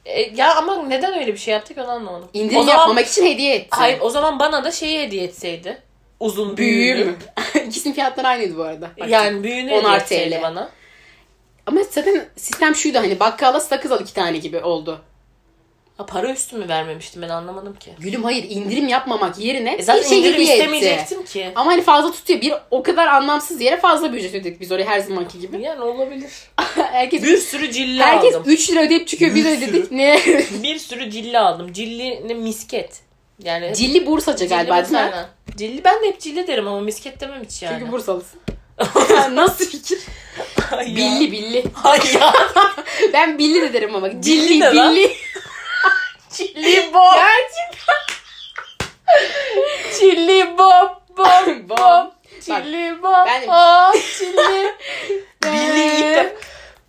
E, 0.06 0.36
ya 0.36 0.56
ama 0.56 0.84
neden 0.84 1.19
öyle 1.19 1.34
bir 1.34 1.38
şey 1.38 1.54
yaptık 1.54 1.77
onu 1.77 1.89
anlamadım. 1.89 2.30
İndirim 2.34 2.60
o 2.60 2.63
zaman, 2.63 2.80
yapmamak 2.80 3.08
için 3.08 3.25
hediye 3.25 3.56
ettin. 3.56 3.69
Hayır 3.71 3.97
o 4.01 4.10
zaman 4.10 4.39
bana 4.39 4.63
da 4.63 4.71
şeyi 4.71 5.01
hediye 5.01 5.23
etseydi. 5.23 5.82
Uzun 6.19 6.58
Büyüğü 6.58 7.06
mü? 7.06 7.15
İkisinin 7.67 7.93
fiyatları 7.93 8.27
aynıydı 8.27 8.58
bu 8.58 8.63
arada. 8.63 8.89
Bak. 8.99 9.10
Yani 9.10 9.43
büyüğünü 9.43 9.73
10 9.73 9.80
hediye 9.80 9.95
etseydi 9.95 10.36
50. 10.36 10.41
bana. 10.41 10.69
Ama 11.65 11.82
zaten 11.91 12.25
sistem 12.36 12.75
şuydu 12.75 12.97
hani 12.97 13.19
bakkala 13.19 13.60
sakız 13.60 13.91
al 13.91 14.01
iki 14.01 14.13
tane 14.13 14.38
gibi 14.38 14.60
oldu. 14.60 15.01
Ha, 16.01 16.05
para 16.05 16.31
üstü 16.31 16.55
mü 16.57 16.69
vermemiştim 16.69 17.21
ben 17.21 17.29
anlamadım 17.29 17.75
ki. 17.75 17.91
Gülüm 17.99 18.23
hayır 18.23 18.45
indirim 18.49 18.87
yapmamak 18.87 19.39
yerine 19.39 19.73
E 19.73 19.83
zaten 19.83 20.03
bir 20.03 20.07
şey 20.07 20.19
indirim 20.19 20.33
hediye 20.33 20.53
etti. 20.55 20.59
istemeyecektim 20.63 21.25
ki. 21.25 21.51
Ama 21.55 21.71
hani 21.71 21.81
fazla 21.81 22.11
tutuyor. 22.11 22.41
Bir 22.41 22.53
o 22.71 22.83
kadar 22.83 23.07
anlamsız 23.07 23.61
yere 23.61 23.77
fazla 23.79 24.13
bir 24.13 24.17
ücret 24.17 24.35
ödedik 24.35 24.61
biz 24.61 24.71
oraya 24.71 24.85
her 24.85 24.99
zamanki 24.99 25.39
gibi. 25.39 25.61
Yani 25.61 25.81
olabilir. 25.81 26.29
herkes 26.75 27.23
Bir 27.23 27.37
sürü 27.37 27.71
cilli 27.71 28.03
herkes 28.03 28.35
aldım. 28.35 28.43
3 28.51 28.69
lira 28.71 28.81
ödeyip 28.81 29.07
çıkıyor. 29.07 29.35
Biz 29.35 29.45
Bir 29.45 29.57
ödedik. 29.57 29.91
Ne? 29.91 30.19
bir 30.63 30.79
sürü 30.79 31.09
cilli 31.09 31.39
aldım. 31.39 31.73
Cilli 31.73 32.27
ne 32.27 32.33
misket. 32.33 32.99
Yani 33.43 33.73
Cilli 33.75 34.05
Bursacı 34.05 34.37
Cilli 34.37 34.49
galiba 34.49 34.75
değil 34.75 34.91
mi? 34.91 35.11
Cilli 35.57 35.83
ben 35.83 36.03
de 36.03 36.07
hep 36.07 36.19
cilli 36.19 36.47
derim 36.47 36.67
ama 36.67 36.79
misket 36.79 37.19
demem 37.21 37.43
hiç 37.43 37.61
yani. 37.63 37.75
Çünkü 37.79 37.91
Bursalısın. 37.91 38.39
Nasıl 39.31 39.65
fikir? 39.65 39.99
Ay 40.71 40.89
ya. 40.89 40.95
Billi 40.95 41.31
billi. 41.31 41.63
Ay 41.83 41.99
ya. 42.13 42.33
Ben 43.13 43.37
billi 43.37 43.61
de 43.61 43.73
derim 43.73 43.95
ama. 43.95 44.09
Billi 44.11 44.21
Cilli 44.21 44.59
lan. 44.59 44.95
billi. 44.95 45.11
Cilli 46.33 46.93
bob. 46.93 47.13
Gerçekten. 47.15 47.95
Cilli 49.99 50.57
bob 50.57 50.89
bob 51.17 51.47
Bob. 51.47 51.69
bob. 51.69 52.11
Cilli 52.41 53.03
bob. 53.03 53.25
Ben-. 53.27 53.93
Billi 55.43 55.85
ilk 55.85 56.03
defa. 56.15 56.31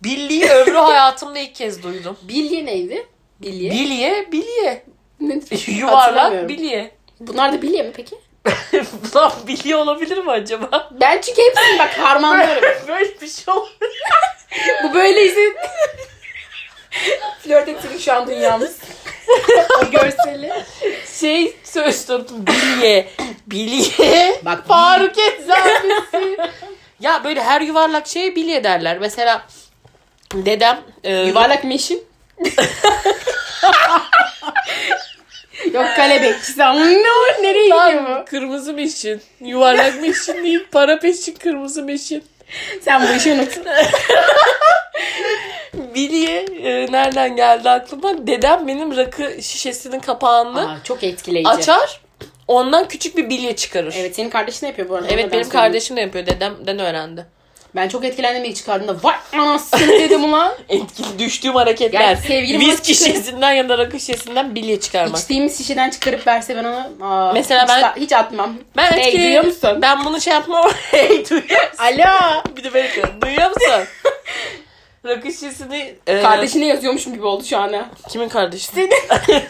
Billi'yi 0.03 0.49
ömrü 0.49 0.77
hayatımda 0.77 1.39
ilk 1.39 1.55
kez 1.55 1.83
duydum. 1.83 2.17
Bilye 2.21 2.65
neydi? 2.65 3.07
Bilye. 3.41 3.71
Bilye, 3.71 4.31
bilye. 4.31 4.85
Yuvarlak 5.79 6.49
bilye. 6.49 6.91
Bunlar 7.19 7.53
da 7.53 7.61
bilye 7.61 7.83
mi 7.83 7.91
peki? 7.95 8.15
Lan 9.15 9.31
biliyor 9.47 9.79
olabilir 9.79 10.17
mi 10.17 10.31
acaba? 10.31 10.89
Ben 10.91 11.21
çünkü 11.21 11.41
hepsini 11.41 11.79
bak 11.79 11.99
harmanlıyorum. 11.99 12.87
Böyle 12.87 13.21
bir 13.21 13.27
şey 13.27 13.53
olur. 13.53 13.69
Bu 14.83 14.93
böyleyse 14.93 15.39
flört 17.43 17.69
ettiğim 17.69 17.99
şu 17.99 18.13
an 18.13 18.27
dünyamız. 18.27 18.77
o 19.81 19.91
görseli. 19.91 20.53
Şey 21.19 21.55
söz 21.63 22.05
tuttum. 22.05 22.45
Bilye. 22.47 23.07
Bilye. 23.47 24.41
Bak 24.45 24.63
Faruk 24.67 25.15
eczanesi. 25.17 26.37
ya 26.99 27.23
böyle 27.23 27.43
her 27.43 27.61
yuvarlak 27.61 28.07
şeye 28.07 28.35
bilye 28.35 28.63
derler. 28.63 28.97
Mesela 28.99 29.45
dedem 30.33 30.81
e, 31.03 31.15
yuvarlak 31.15 31.63
meşin. 31.63 32.03
Yok 35.73 35.85
kalebek. 35.95 36.35
Ne 36.57 36.65
o? 37.11 37.43
Nereye 37.43 37.63
gidiyor 37.63 38.05
Tam 38.05 38.21
bu? 38.21 38.25
kırmızı 38.25 38.73
meşin. 38.73 39.21
Yuvarlak 39.39 40.01
meşin 40.01 40.43
değil. 40.43 40.67
Para 40.71 40.99
peşin 40.99 41.35
kırmızı 41.35 41.83
meşin. 41.83 42.23
Sen 42.81 43.07
bu 43.07 43.13
işi 43.17 43.31
unut. 43.33 43.59
Bilye 45.95 46.39
e, 46.63 46.91
nereden 46.91 47.35
geldi 47.35 47.69
aklıma? 47.69 48.27
Dedem 48.27 48.67
benim 48.67 48.97
rakı 48.97 49.43
şişesinin 49.43 49.99
kapağını 49.99 50.71
Aa, 50.71 50.77
çok 50.83 51.03
etkileyici. 51.03 51.49
açar. 51.49 52.01
Ondan 52.47 52.87
küçük 52.87 53.17
bir 53.17 53.29
bilye 53.29 53.55
çıkarır. 53.55 53.95
Evet 53.97 54.15
senin 54.15 54.29
kardeşin 54.29 54.65
ne 54.65 54.69
yapıyor 54.69 54.89
bu 54.89 54.95
arada? 54.95 55.07
Evet 55.11 55.25
ben 55.25 55.31
benim 55.31 55.49
kardeşim 55.49 55.97
de 55.97 56.01
yapıyor. 56.01 56.25
Dedemden 56.25 56.79
öğrendi. 56.79 57.25
Ben 57.75 57.87
çok 57.87 58.05
etkilendim 58.05 58.43
ilk 58.43 58.55
çıkardığında. 58.55 58.95
Vay 59.03 59.15
anasını 59.33 59.87
dedim 59.87 60.23
ulan. 60.23 60.53
Etkili 60.69 61.19
düştüğüm 61.19 61.55
hareketler. 61.55 62.01
Yani 62.01 62.17
sevgilim 62.17 62.61
Viski 62.61 62.95
şişesinden 62.95 63.51
ya 63.51 63.69
da 63.69 63.77
rakı 63.77 63.99
şişesinden 63.99 64.55
bilye 64.55 64.79
çıkarmak. 64.79 65.19
İçtiğimiz 65.19 65.57
şişeden 65.57 65.89
çıkarıp 65.89 66.27
verse 66.27 66.55
ben 66.55 66.63
onu 66.63 66.87
aa, 67.01 67.31
Mesela 67.33 67.63
hiç, 67.63 67.69
ben- 67.69 67.81
da- 67.81 67.93
hiç 67.97 68.11
atmam. 68.13 68.53
Ben 68.77 68.91
hey, 68.91 69.01
etkili- 69.09 69.23
duyuyor 69.23 69.43
musun? 69.43 69.79
Ben 69.81 70.05
bunu 70.05 70.21
şey 70.21 70.33
yapmam. 70.33 70.71
hey 70.91 71.09
duyuyor 71.29 71.61
musun? 71.71 71.83
Alo. 71.83 72.41
Bir 72.57 72.63
de 72.63 72.73
böyle. 72.73 72.89
Duyuyor 73.21 73.47
musun? 73.49 73.83
rakı 75.05 75.31
şişesini... 75.31 75.95
e, 76.07 76.21
Kardeşine 76.21 76.65
yazıyormuşum 76.65 77.13
gibi 77.13 77.25
oldu 77.25 77.43
şu 77.43 77.57
an 77.57 77.73
ha. 77.73 77.89
Kimin 78.09 78.29
kardeşi? 78.29 78.67
Senin. 78.67 78.89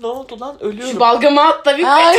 ne 0.00 0.06
oldu 0.06 0.40
lan? 0.40 0.56
Ölüyorum. 0.60 0.92
Şu 0.92 1.00
balgamı 1.00 1.40
at 1.48 1.66
da 1.66 1.78
bir. 1.78 1.84
Ay. 2.06 2.16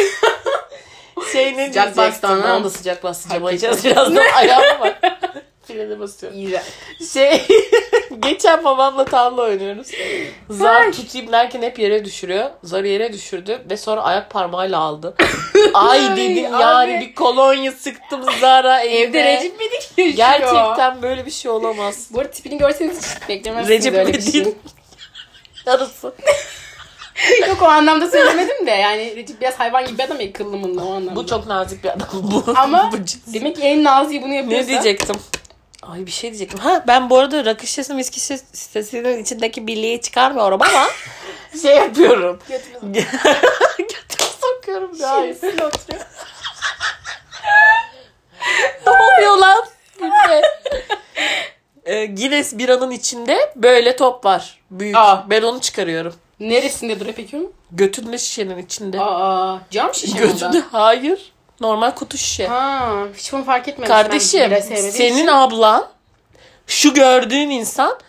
şey 1.33 1.57
ne 1.57 1.67
Sıcak 1.67 1.95
diyecektim? 1.95 2.03
bastı 2.03 2.27
ana. 2.27 2.55
Ben 2.55 2.63
de 2.63 2.69
sıcak 2.69 3.03
bastı. 3.03 3.29
Cam 3.29 3.45
açacağız 3.45 3.85
birazdan. 3.85 4.23
Ayağıma 4.35 4.79
bak. 4.79 5.01
Frene 5.73 5.99
basıyor. 5.99 6.33
İğrenç. 6.35 6.63
Şey 7.13 7.41
geçen 8.19 8.63
babamla 8.63 9.05
tavla 9.05 9.41
oynuyoruz. 9.41 9.87
Zar 10.49 10.81
Ay. 10.81 10.91
tutayım 10.91 11.31
derken 11.31 11.61
hep 11.61 11.79
yere 11.79 12.05
düşürüyor. 12.05 12.49
Zarı 12.63 12.87
yere 12.87 13.13
düşürdü 13.13 13.61
ve 13.69 13.77
sonra 13.77 14.01
ayak 14.01 14.29
parmağıyla 14.29 14.79
aldı. 14.79 15.15
Ay 15.73 16.07
Ay, 16.07 16.17
dedim 16.17 16.55
abi. 16.55 16.61
yani 16.61 16.99
bir 17.01 17.15
kolonya 17.15 17.71
sıktım 17.71 18.21
Zara 18.41 18.81
Evde 18.81 19.23
Recep 19.23 19.55
İvedik 19.55 19.91
yaşıyor. 19.97 20.15
Gerçekten 20.15 21.01
böyle 21.01 21.25
bir 21.25 21.31
şey 21.31 21.51
olamaz. 21.51 22.07
Bu 22.11 22.19
arada 22.19 22.31
tipini 22.31 22.57
görseniz 22.57 23.15
hiç 23.15 23.29
beklemezsiniz 23.29 23.69
Recep 23.77 23.95
öyle 23.95 24.13
bir 24.13 24.21
şey. 24.21 24.31
İvedik'in 24.41 24.57
yarısı. 25.65 26.13
Yok 27.47 27.61
o 27.61 27.65
anlamda 27.65 28.11
söylemedim 28.11 28.65
de 28.67 28.71
yani 28.71 29.15
Recep 29.15 29.41
biraz 29.41 29.59
hayvan 29.59 29.85
gibi 29.85 29.97
bir 29.97 30.03
adam 30.03 30.19
ya 30.21 30.33
kıllımında 30.33 30.83
o 30.83 30.93
anlamda. 30.93 31.15
Bu 31.15 31.27
çok 31.27 31.47
nazik 31.47 31.83
bir 31.83 31.89
adam. 31.89 32.07
Bu, 32.13 32.43
Ama 32.55 32.89
bu 32.93 32.97
cins. 33.05 33.33
demek 33.33 33.55
ki 33.55 33.61
en 33.61 33.83
naziği 33.83 34.21
bunu 34.21 34.33
yapıyorsa. 34.33 34.61
Ne 34.65 34.67
diyecektim? 34.67 35.15
Ay 35.83 36.05
bir 36.05 36.11
şey 36.11 36.29
diyecektim. 36.29 36.59
Ha 36.59 36.83
ben 36.87 37.09
bu 37.09 37.17
arada 37.19 37.45
rakı 37.45 37.67
şişesinin 37.67 37.97
viski 37.97 38.19
şişesinin 38.19 39.23
içindeki 39.23 39.67
bilyeyi 39.67 40.01
çıkarmıyorum 40.01 40.61
ama 40.61 40.87
şey 41.61 41.75
yapıyorum. 41.75 42.39
Götümü 42.83 43.05
sokuyorum. 44.41 44.95
Şerefsiz 44.97 45.53
oturuyor. 45.61 46.05
ne 48.87 48.91
oluyor 48.91 49.37
lan? 49.37 49.65
Ee, 51.85 52.05
Guinness 52.05 52.57
biranın 52.57 52.91
içinde 52.91 53.53
böyle 53.55 53.95
top 53.95 54.25
var. 54.25 54.59
Büyük. 54.71 54.95
Aa. 54.97 55.25
Ben 55.29 55.41
onu 55.41 55.61
çıkarıyorum. 55.61 56.15
Neresinde 56.39 56.99
duruyor 56.99 57.15
peki 57.15 57.37
o? 57.37 57.51
Götünde 57.71 58.17
şişenin 58.17 58.57
içinde. 58.57 59.01
Aa, 59.01 59.57
cam 59.71 59.93
şişe 59.93 60.13
mi? 60.13 60.19
Götünde 60.19 60.59
hayır. 60.71 61.31
Normal 61.61 61.91
kutu 61.91 62.17
şişe. 62.17 62.47
Ha, 62.47 63.05
hiç 63.15 63.33
bunu 63.33 63.43
fark 63.43 63.67
etmedim. 63.67 63.95
Ben 63.95 64.01
Kardeşim 64.03 64.61
senin 64.61 65.13
için. 65.13 65.27
ablan 65.27 65.87
şu 66.67 66.93
gördüğün 66.93 67.49
insan 67.49 67.99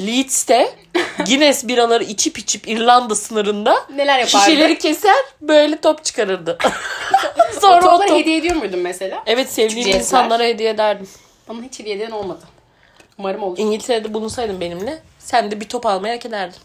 Leeds'te 0.00 0.74
Guinness 1.26 1.68
biraları 1.68 2.04
içip 2.04 2.38
içip 2.38 2.68
İrlanda 2.68 3.14
sınırında 3.14 3.74
neler 3.96 4.18
yapardı? 4.18 4.44
şişeleri 4.44 4.78
keser 4.78 5.16
böyle 5.40 5.80
top 5.80 6.04
çıkarırdı. 6.04 6.58
Sonra 7.60 7.76
o 7.76 7.80
Topları 7.90 8.08
top... 8.08 8.18
hediye 8.18 8.36
ediyor 8.36 8.56
muydun 8.56 8.80
mesela? 8.80 9.22
Evet 9.26 9.52
sevdiğim 9.52 9.84
Küçük 9.84 10.00
insanlara 10.00 10.42
hediye 10.44 10.70
ederdim. 10.70 11.08
Bana 11.48 11.62
hiç 11.62 11.80
hediye 11.80 11.96
eden 11.96 12.10
olmadı. 12.10 12.40
Umarım 13.18 13.42
olur. 13.42 13.58
İngiltere'de 13.58 14.14
bulunsaydın 14.14 14.60
benimle 14.60 15.02
sen 15.18 15.50
de 15.50 15.60
bir 15.60 15.68
top 15.68 15.86
almaya 15.86 16.14
hak 16.14 16.26
ederdin. 16.26 16.58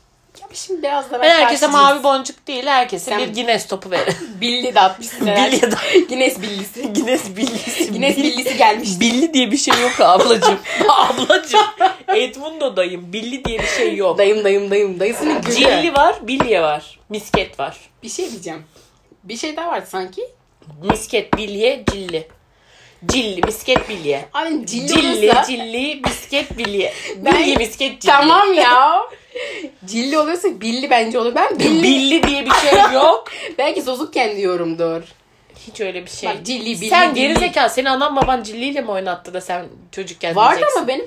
Şimdi 0.54 0.84
biraz 0.84 1.12
da 1.12 1.22
ben 1.22 1.30
herkese 1.30 1.68
mavi 1.68 2.04
boncuk 2.04 2.48
değil 2.48 2.66
herkese 2.66 3.06
Sen- 3.12 3.20
bir 3.20 3.34
Guinness 3.34 3.68
topu 3.68 3.92
ver. 3.92 4.02
Billi 4.42 4.76
de 4.76 4.80
atmışsın 4.80 5.28
herhalde. 5.28 5.52
Bilye 5.58 5.72
de- 5.72 6.00
Guinness 6.10 6.42
billisi. 6.42 6.82
Guinness 6.94 7.36
billisi. 7.36 7.92
Guinness 7.92 8.18
Bil- 8.18 8.24
billisi 8.24 8.58
gelmiş. 8.58 9.00
Billi 9.00 9.34
diye 9.34 9.52
bir 9.52 9.58
şey 9.58 9.82
yok 9.82 9.92
ablacım. 10.00 10.60
ablacım. 10.90 11.62
Edmundo 12.16 12.76
dayım. 12.76 13.14
Billi 13.14 13.46
diye 13.46 13.60
bir 13.60 13.68
şey 13.68 13.96
yok. 13.96 14.18
Dayım 14.18 14.44
dayım 14.44 14.72
dayım. 14.72 15.00
Dayısının 15.00 15.42
gülü. 15.42 15.56
Cilli 15.56 15.94
var, 15.94 16.16
bilye 16.22 16.62
var. 16.62 17.00
Misket 17.10 17.60
var. 17.60 17.78
Bir 18.04 18.10
şey 18.10 18.32
diyeceğim. 18.32 18.64
Bir 19.24 19.38
şey 19.38 19.58
daha 19.58 19.68
vardı 19.68 19.86
sanki. 19.90 20.22
Misket, 20.92 21.38
bilye, 21.38 21.84
cilli. 21.92 22.28
Cilli, 23.06 23.42
misket, 23.46 23.90
bilye. 23.90 24.26
Ay 24.34 24.66
cilli, 24.66 24.88
Cilli, 24.88 25.28
olursa. 25.30 25.44
cilli, 25.44 26.02
misket, 26.06 26.58
bilye. 26.58 26.94
Ben- 27.18 27.40
Bilye, 27.40 27.56
misket, 27.56 28.02
cilli. 28.02 28.12
Tamam 28.12 28.54
ya. 28.54 29.02
cilli 29.86 30.18
oluyorsa 30.20 30.62
billi 30.62 30.90
bence 30.90 31.20
olur. 31.20 31.36
Ben 31.36 31.60
billi. 31.60 31.84
Billi 31.84 32.24
diye 32.24 32.46
bir 32.46 32.52
şey 32.52 32.94
yok. 32.94 33.32
Belki 33.58 33.82
sozukken 33.82 34.38
diyorumdur. 34.38 35.02
Hiç 35.68 35.82
öyle 35.82 36.06
bir 36.06 36.10
şey. 36.10 36.30
Bak 36.30 36.36
cilli 36.44 36.66
billi. 36.82 36.90
sen 36.90 37.16
billi. 37.16 37.22
gerizekalı. 37.28 37.70
Senin 37.70 37.86
anan 37.86 38.16
baban 38.16 38.44
cilliyle 38.44 38.82
mi 38.82 38.92
oynattı 38.92 39.34
da 39.34 39.42
sen 39.42 39.66
çocukken 39.92 40.36
Vardı 40.36 40.56
diyeceksin. 40.56 40.80
ama 40.80 40.88
benim. 40.88 41.06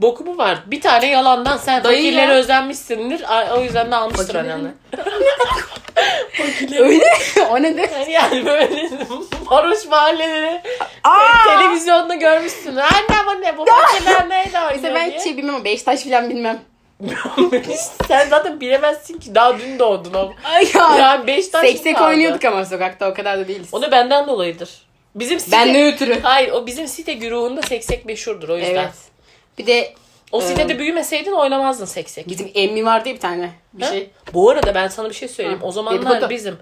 Boku 0.00 0.24
mu 0.24 0.38
var? 0.38 0.58
Bir 0.66 0.80
tane 0.80 1.06
yalandan 1.06 1.56
sen 1.56 1.84
Dayı 1.84 1.96
fakirlere 1.98 2.32
ya. 2.32 2.38
özenmişsindir. 2.38 3.24
O 3.56 3.62
yüzden 3.62 3.90
de 3.90 3.96
almıştır 3.96 4.34
ananı. 4.34 4.74
Öyle. 6.78 7.04
o 7.50 7.62
ne 7.62 7.76
de? 7.76 8.06
Yani 8.10 8.46
böyle 8.46 8.90
varoş 9.46 9.84
mahalleleri 9.86 10.62
Aa! 11.04 11.58
televizyonda 11.58 12.14
görmüşsün. 12.14 12.76
Anne 12.76 13.26
bu 13.26 13.42
ne 13.42 13.58
bu 13.58 13.64
fakirler 13.64 14.28
neyle 14.28 14.58
oynuyor 14.58 14.70
Mesela 14.74 14.94
ben 14.94 15.10
diye. 15.10 15.20
şey 15.20 15.36
bilmem 15.36 15.54
ama 15.54 15.64
Beşiktaş 15.64 16.00
falan 16.00 16.30
bilmem. 16.30 16.58
Sen 18.08 18.28
zaten 18.28 18.60
bilemezsin 18.60 19.18
ki. 19.18 19.34
Daha 19.34 19.58
dün 19.58 19.78
doğdun 19.78 20.14
o. 20.14 20.32
Ay 20.44 20.70
ya. 20.74 20.96
Yani 20.98 21.26
beş 21.26 21.48
taş 21.48 21.62
mı 21.62 21.68
Seksek 21.68 21.96
kaldı? 21.96 22.08
oynuyorduk 22.08 22.44
ama 22.44 22.64
sokakta 22.64 23.10
o 23.10 23.14
kadar 23.14 23.38
da 23.38 23.48
değiliz. 23.48 23.68
O 23.72 23.82
da 23.82 23.90
benden 23.92 24.26
dolayıdır. 24.26 24.70
Bizim 25.14 25.40
site... 25.40 25.56
Ben 25.56 25.74
ne 25.74 25.86
ötürü? 25.86 26.20
Hayır 26.22 26.52
o 26.52 26.66
bizim 26.66 26.88
site 26.88 27.12
güruhunda 27.12 27.62
seksek 27.62 28.06
meşhurdur 28.06 28.48
o 28.48 28.56
yüzden. 28.56 28.74
Evet. 28.74 28.92
Bir 29.58 29.66
de 29.66 29.94
O 30.32 30.42
Ee, 30.42 30.44
sitede 30.44 30.78
büyümeseydin 30.78 31.32
oynamazdın 31.32 31.84
seksek. 31.84 32.28
bizim 32.28 32.50
emmi 32.54 32.84
vardı 32.84 33.08
ya 33.08 33.14
bir 33.14 33.20
tane. 33.20 33.50
Bir 33.72 33.82
Ha? 33.82 33.90
şey. 33.90 34.10
Bu 34.34 34.50
arada 34.50 34.74
ben 34.74 34.88
sana 34.88 35.08
bir 35.08 35.14
şey 35.14 35.28
söyleyeyim. 35.28 35.58
Ha, 35.60 35.66
O 35.66 35.72
zamanlar 35.72 36.00
dedikodu. 36.10 36.30
bizim 36.30 36.56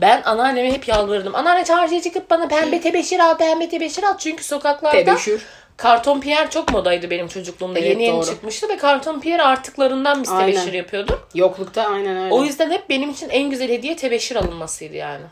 ben 0.00 0.22
anneanneme 0.22 0.72
hep 0.72 0.88
yalvarırdım. 0.88 1.34
Anneanne 1.34 1.64
çarşıya 1.64 2.02
çıkıp 2.02 2.30
bana 2.30 2.48
pembe 2.48 2.80
tebeşir 2.80 3.18
al, 3.18 3.36
pembe 3.38 3.68
tebeşir 3.68 4.02
al. 4.02 4.18
Çünkü 4.18 4.44
sokaklarda 4.44 5.04
Tebeşür. 5.04 5.42
karton 5.76 6.20
piyer 6.20 6.50
çok 6.50 6.72
modaydı 6.72 7.10
benim 7.10 7.28
çocukluğumda. 7.28 7.78
Evet, 7.78 7.90
yeni 7.90 8.02
yeni 8.02 8.16
doğru. 8.16 8.26
çıkmıştı 8.26 8.68
ve 8.68 8.76
karton 8.76 9.20
piyer 9.20 9.38
artıklarından 9.38 10.22
biz 10.22 10.30
Aynen. 10.30 10.46
tebeşir 10.52 10.72
yapıyorduk. 10.72 11.28
Yoklukta 11.34 11.82
aynen 11.82 12.16
öyle. 12.16 12.34
O 12.34 12.44
yüzden 12.44 12.70
hep 12.70 12.88
benim 12.88 13.10
için 13.10 13.28
en 13.28 13.50
güzel 13.50 13.68
hediye 13.68 13.96
tebeşir 13.96 14.36
alınmasıydı 14.36 14.96
yani. 14.96 15.24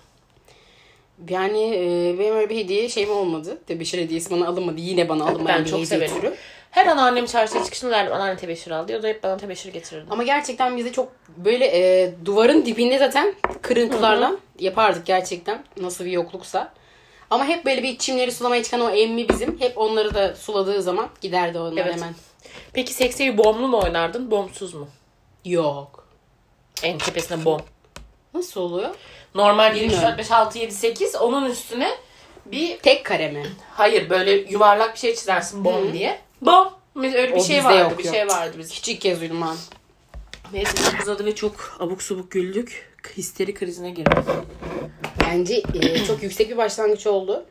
Yani 1.28 1.60
e, 1.74 2.18
benim 2.18 2.36
öyle 2.36 2.48
bir 2.50 2.56
hediye 2.56 2.88
şeyim 2.88 3.10
olmadı. 3.10 3.58
Tebeşir 3.66 3.98
hediyesi 3.98 4.30
bana 4.30 4.48
alınmadı. 4.48 4.80
Yine 4.80 5.08
bana 5.08 5.24
alınmayan 5.24 5.58
Ben 5.58 5.64
bir 5.64 5.70
çok 5.70 5.80
hediye 5.80 5.86
severim. 5.86 6.20
türü. 6.20 6.34
Her 6.70 6.86
anneannem 6.86 7.26
çarşıya 7.26 7.64
çıkışında 7.64 7.90
derdim 7.90 8.12
anneanne 8.12 8.36
tebeşir 8.36 8.70
al 8.70 8.88
da 8.88 9.08
hep 9.08 9.22
bana 9.22 9.36
tebeşir 9.36 9.72
getirirdi. 9.72 10.06
Ama 10.10 10.22
gerçekten 10.22 10.76
bize 10.76 10.92
çok 10.92 11.12
böyle 11.36 11.66
e, 11.66 12.14
duvarın 12.24 12.66
dibinde 12.66 12.98
zaten 12.98 13.34
kırıntılarla 13.62 14.36
yapardık 14.58 15.06
gerçekten. 15.06 15.64
Nasıl 15.80 16.04
bir 16.04 16.10
yokluksa. 16.10 16.72
Ama 17.30 17.44
hep 17.44 17.64
böyle 17.64 17.82
bir 17.82 17.98
çimleri 17.98 18.32
sulamaya 18.32 18.62
çıkan 18.62 18.80
o 18.80 18.90
emmi 18.90 19.28
bizim. 19.28 19.60
Hep 19.60 19.78
onları 19.78 20.14
da 20.14 20.34
suladığı 20.36 20.82
zaman 20.82 21.08
giderdi 21.20 21.58
onlar 21.58 21.82
Evet. 21.82 21.94
hemen. 21.94 22.14
Peki 22.72 22.92
sekseyi 22.94 23.38
bomblu 23.38 23.68
mu 23.68 23.80
oynardın, 23.82 24.30
bombsuz 24.30 24.74
mu? 24.74 24.88
Yok. 25.44 26.08
En 26.82 26.98
tepesine 26.98 27.44
bomb. 27.44 27.60
Nasıl 28.34 28.60
oluyor? 28.60 28.90
Normal 29.34 29.70
1, 29.74 29.76
2, 29.76 29.84
Bilmiyorum. 29.84 30.08
4, 30.08 30.18
5, 30.18 30.30
6, 30.30 30.58
7, 30.58 30.72
8 30.74 31.16
onun 31.16 31.50
üstüne 31.50 31.90
bir 32.46 32.78
Tek 32.78 33.04
kare 33.06 33.28
mi? 33.28 33.42
hayır 33.74 34.10
böyle 34.10 34.30
yuvarlak 34.30 34.94
bir 34.94 34.98
şey 34.98 35.14
çizersin 35.14 35.64
bomb 35.64 35.92
diye. 35.92 36.18
Bomb. 36.42 36.68
Öyle 36.96 37.28
bir 37.28 37.40
O 37.40 37.44
şey 37.44 37.64
vardı. 37.64 37.78
yok, 37.78 37.98
bir 37.98 38.04
yok. 38.04 38.14
şey 38.14 38.26
vardı 38.28 38.52
bizim. 38.58 38.76
Hiç 38.76 38.88
ilk 38.88 39.00
kez 39.00 39.20
duydum 39.20 39.40
ben. 39.42 39.56
Neyse 40.52 40.72
çok 40.92 41.02
uzadı 41.02 41.24
ve 41.24 41.34
çok 41.34 41.76
abuk 41.80 42.02
subuk 42.02 42.30
güldük. 42.30 42.88
histeri 43.16 43.54
krizine 43.54 43.90
girer. 43.90 44.12
Bence 45.26 45.62
e, 45.82 46.04
çok 46.06 46.22
yüksek 46.22 46.50
bir 46.50 46.56
başlangıç 46.56 47.06
oldu. 47.06 47.44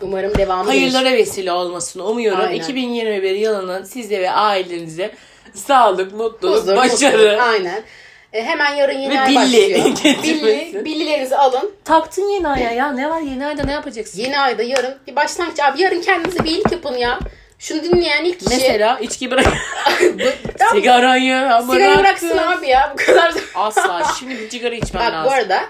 Umarım 0.00 0.34
devamı 0.38 0.72
gelir. 0.72 0.80
Hayırlara 0.92 1.12
vesile 1.12 1.52
olmasını 1.52 2.04
umuyorum. 2.04 2.40
Aynen. 2.40 2.54
2021 2.54 3.34
yılının 3.34 3.84
size 3.84 4.20
ve 4.20 4.30
ailenize 4.30 5.14
sağlık, 5.54 6.12
mutluluk, 6.12 6.56
Huzur, 6.56 6.76
başarı. 6.76 7.16
mutluluk. 7.18 7.40
Aynen. 7.40 7.82
E, 8.32 8.42
hemen 8.42 8.74
yarın 8.74 8.98
yeni 8.98 9.14
Ve 9.14 9.20
ay 9.20 9.28
billi 9.30 9.36
başlıyor. 9.36 9.84
billi, 10.22 10.84
billilerinizi 10.84 11.36
alın. 11.36 11.72
Taktın 11.84 12.28
yeni 12.28 12.48
aya 12.48 12.70
ya. 12.72 12.92
Ne 12.92 13.10
var 13.10 13.20
yeni 13.20 13.46
ayda 13.46 13.62
ne 13.64 13.72
yapacaksın? 13.72 14.20
Yeni 14.20 14.38
ayda 14.38 14.62
yarın 14.62 14.94
bir 15.06 15.16
başlangıç. 15.16 15.60
Abi 15.60 15.82
yarın 15.82 16.00
kendinize 16.00 16.38
bir 16.44 16.50
iyilik 16.50 16.72
yapın 16.72 16.94
ya. 16.94 17.18
Şunu 17.62 17.82
dinleyen 17.82 18.24
ilk 18.24 18.40
kişi. 18.40 18.50
Mesela 18.50 18.98
içki 18.98 19.30
bırak. 19.30 19.46
Sigarayı 20.72 21.34
bırak. 21.34 21.62
Sigara 21.62 21.98
bıraksın 21.98 22.38
abi 22.38 22.68
ya. 22.68 22.92
Bu 22.92 23.06
kadar. 23.06 23.34
Asla. 23.54 24.06
Şimdi 24.18 24.38
bir 24.38 24.50
sigara 24.50 24.74
içmem 24.74 25.02
Bak 25.02 25.12
lazım. 25.12 25.30
bu 25.30 25.34
arada 25.34 25.64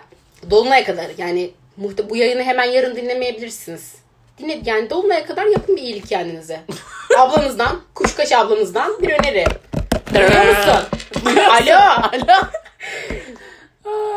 Dolunay'a 0.51 0.85
kadar 0.85 1.07
yani 1.19 1.51
muhte 1.77 2.11
bu 2.11 2.17
yayını 2.17 2.43
hemen 2.43 2.65
yarın 2.65 2.97
dinlemeyebilirsiniz. 2.97 3.95
Dinle, 4.39 4.61
yani 4.65 4.91
Dolunay'a 4.91 5.27
kadar 5.27 5.47
yapın 5.47 5.77
bir 5.77 5.83
iyilik 5.83 6.09
kendinize. 6.09 6.61
ablanızdan, 7.19 7.81
kuşkaş 7.95 8.33
ablanızdan 8.33 9.03
bir 9.03 9.11
öneri. 9.11 9.45
Duyuyor 10.15 10.47
musun? 10.47 10.87
Alo. 11.37 11.77
Alo. 12.13 12.47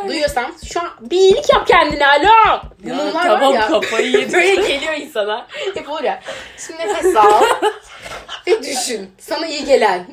Duyuyorsan 0.07 0.53
şu 0.73 0.79
an 0.79 0.89
bir 1.01 1.17
iyilik 1.17 1.49
yap 1.53 1.67
kendine 1.67 2.07
alo. 2.07 2.23
Ya, 2.25 2.61
Bunlar 2.83 3.23
tamam 3.23 3.53
ya. 3.53 3.67
kafayı 3.67 4.11
yedim. 4.11 4.33
Böyle 4.33 4.55
geliyor 4.55 4.93
insana. 4.93 5.47
Hep 5.75 5.89
olur 5.89 6.03
ya. 6.03 6.21
Şimdi 6.67 6.79
nefes 6.87 7.15
al. 7.15 7.43
ve 8.47 8.63
düşün. 8.63 9.09
Sana 9.19 9.47
iyi 9.47 9.65
gelen. 9.65 10.07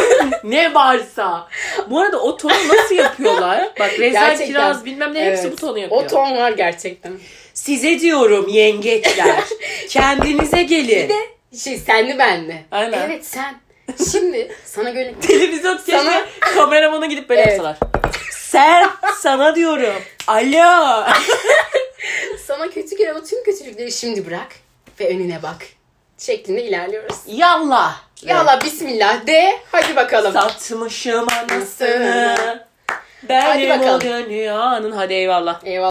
ne 0.44 0.74
varsa. 0.74 1.48
Bu 1.90 2.00
arada 2.00 2.20
o 2.20 2.36
tonu 2.36 2.52
nasıl 2.68 2.94
yapıyorlar? 2.94 3.68
Bak 3.80 3.90
Gerçekten. 3.98 4.46
Kiraz 4.46 4.84
bilmem 4.84 5.14
ne 5.14 5.24
hepsi 5.24 5.42
Evet. 5.42 5.52
bu 5.52 5.56
tonu 5.56 5.78
yapıyor. 5.78 6.02
O 6.02 6.06
ton 6.06 6.36
var 6.36 6.52
gerçekten. 6.52 7.12
Size 7.54 8.00
diyorum 8.00 8.48
yengeçler. 8.48 9.44
Kendinize 9.88 10.62
gelin. 10.62 10.88
Bir 10.88 11.08
de 11.08 11.58
şey 11.58 11.78
senli 11.78 12.18
benli. 12.18 12.56
Aynen. 12.70 13.00
Evet 13.06 13.26
sen. 13.26 13.54
Şimdi 14.12 14.52
sana 14.64 14.90
göre 14.90 15.14
Televizyon 15.20 15.78
Sana- 15.90 16.22
kameramana 16.40 17.06
gidip 17.06 17.28
böyle 17.28 17.40
Evet. 17.40 17.50
yapsalar. 17.52 17.76
Sen 18.30 18.90
sana 19.16 19.54
diyorum. 19.54 20.02
Alo. 20.26 21.04
sana 22.46 22.70
kötü 22.70 22.96
gelen 22.96 23.14
o 23.14 23.24
tüm 23.24 23.44
kötülükleri 23.44 23.92
şimdi 23.92 24.26
bırak 24.26 24.48
ve 25.00 25.08
önüne 25.08 25.42
bak. 25.42 25.66
Şeklinde 26.18 26.64
ilerliyoruz. 26.64 27.16
Yallah. 27.26 28.00
Yallah 28.22 28.64
bismillah 28.64 29.26
de 29.26 29.58
hadi 29.72 29.96
bakalım. 29.96 30.32
Satmışım 30.32 31.26
anasını. 31.28 32.66
Benim 33.22 33.80
bakalım. 33.80 33.96
o 33.96 34.00
dünyanın. 34.00 34.92
Hadi 34.92 35.14
eyvallah. 35.14 35.60
Eyvallah. 35.64 35.86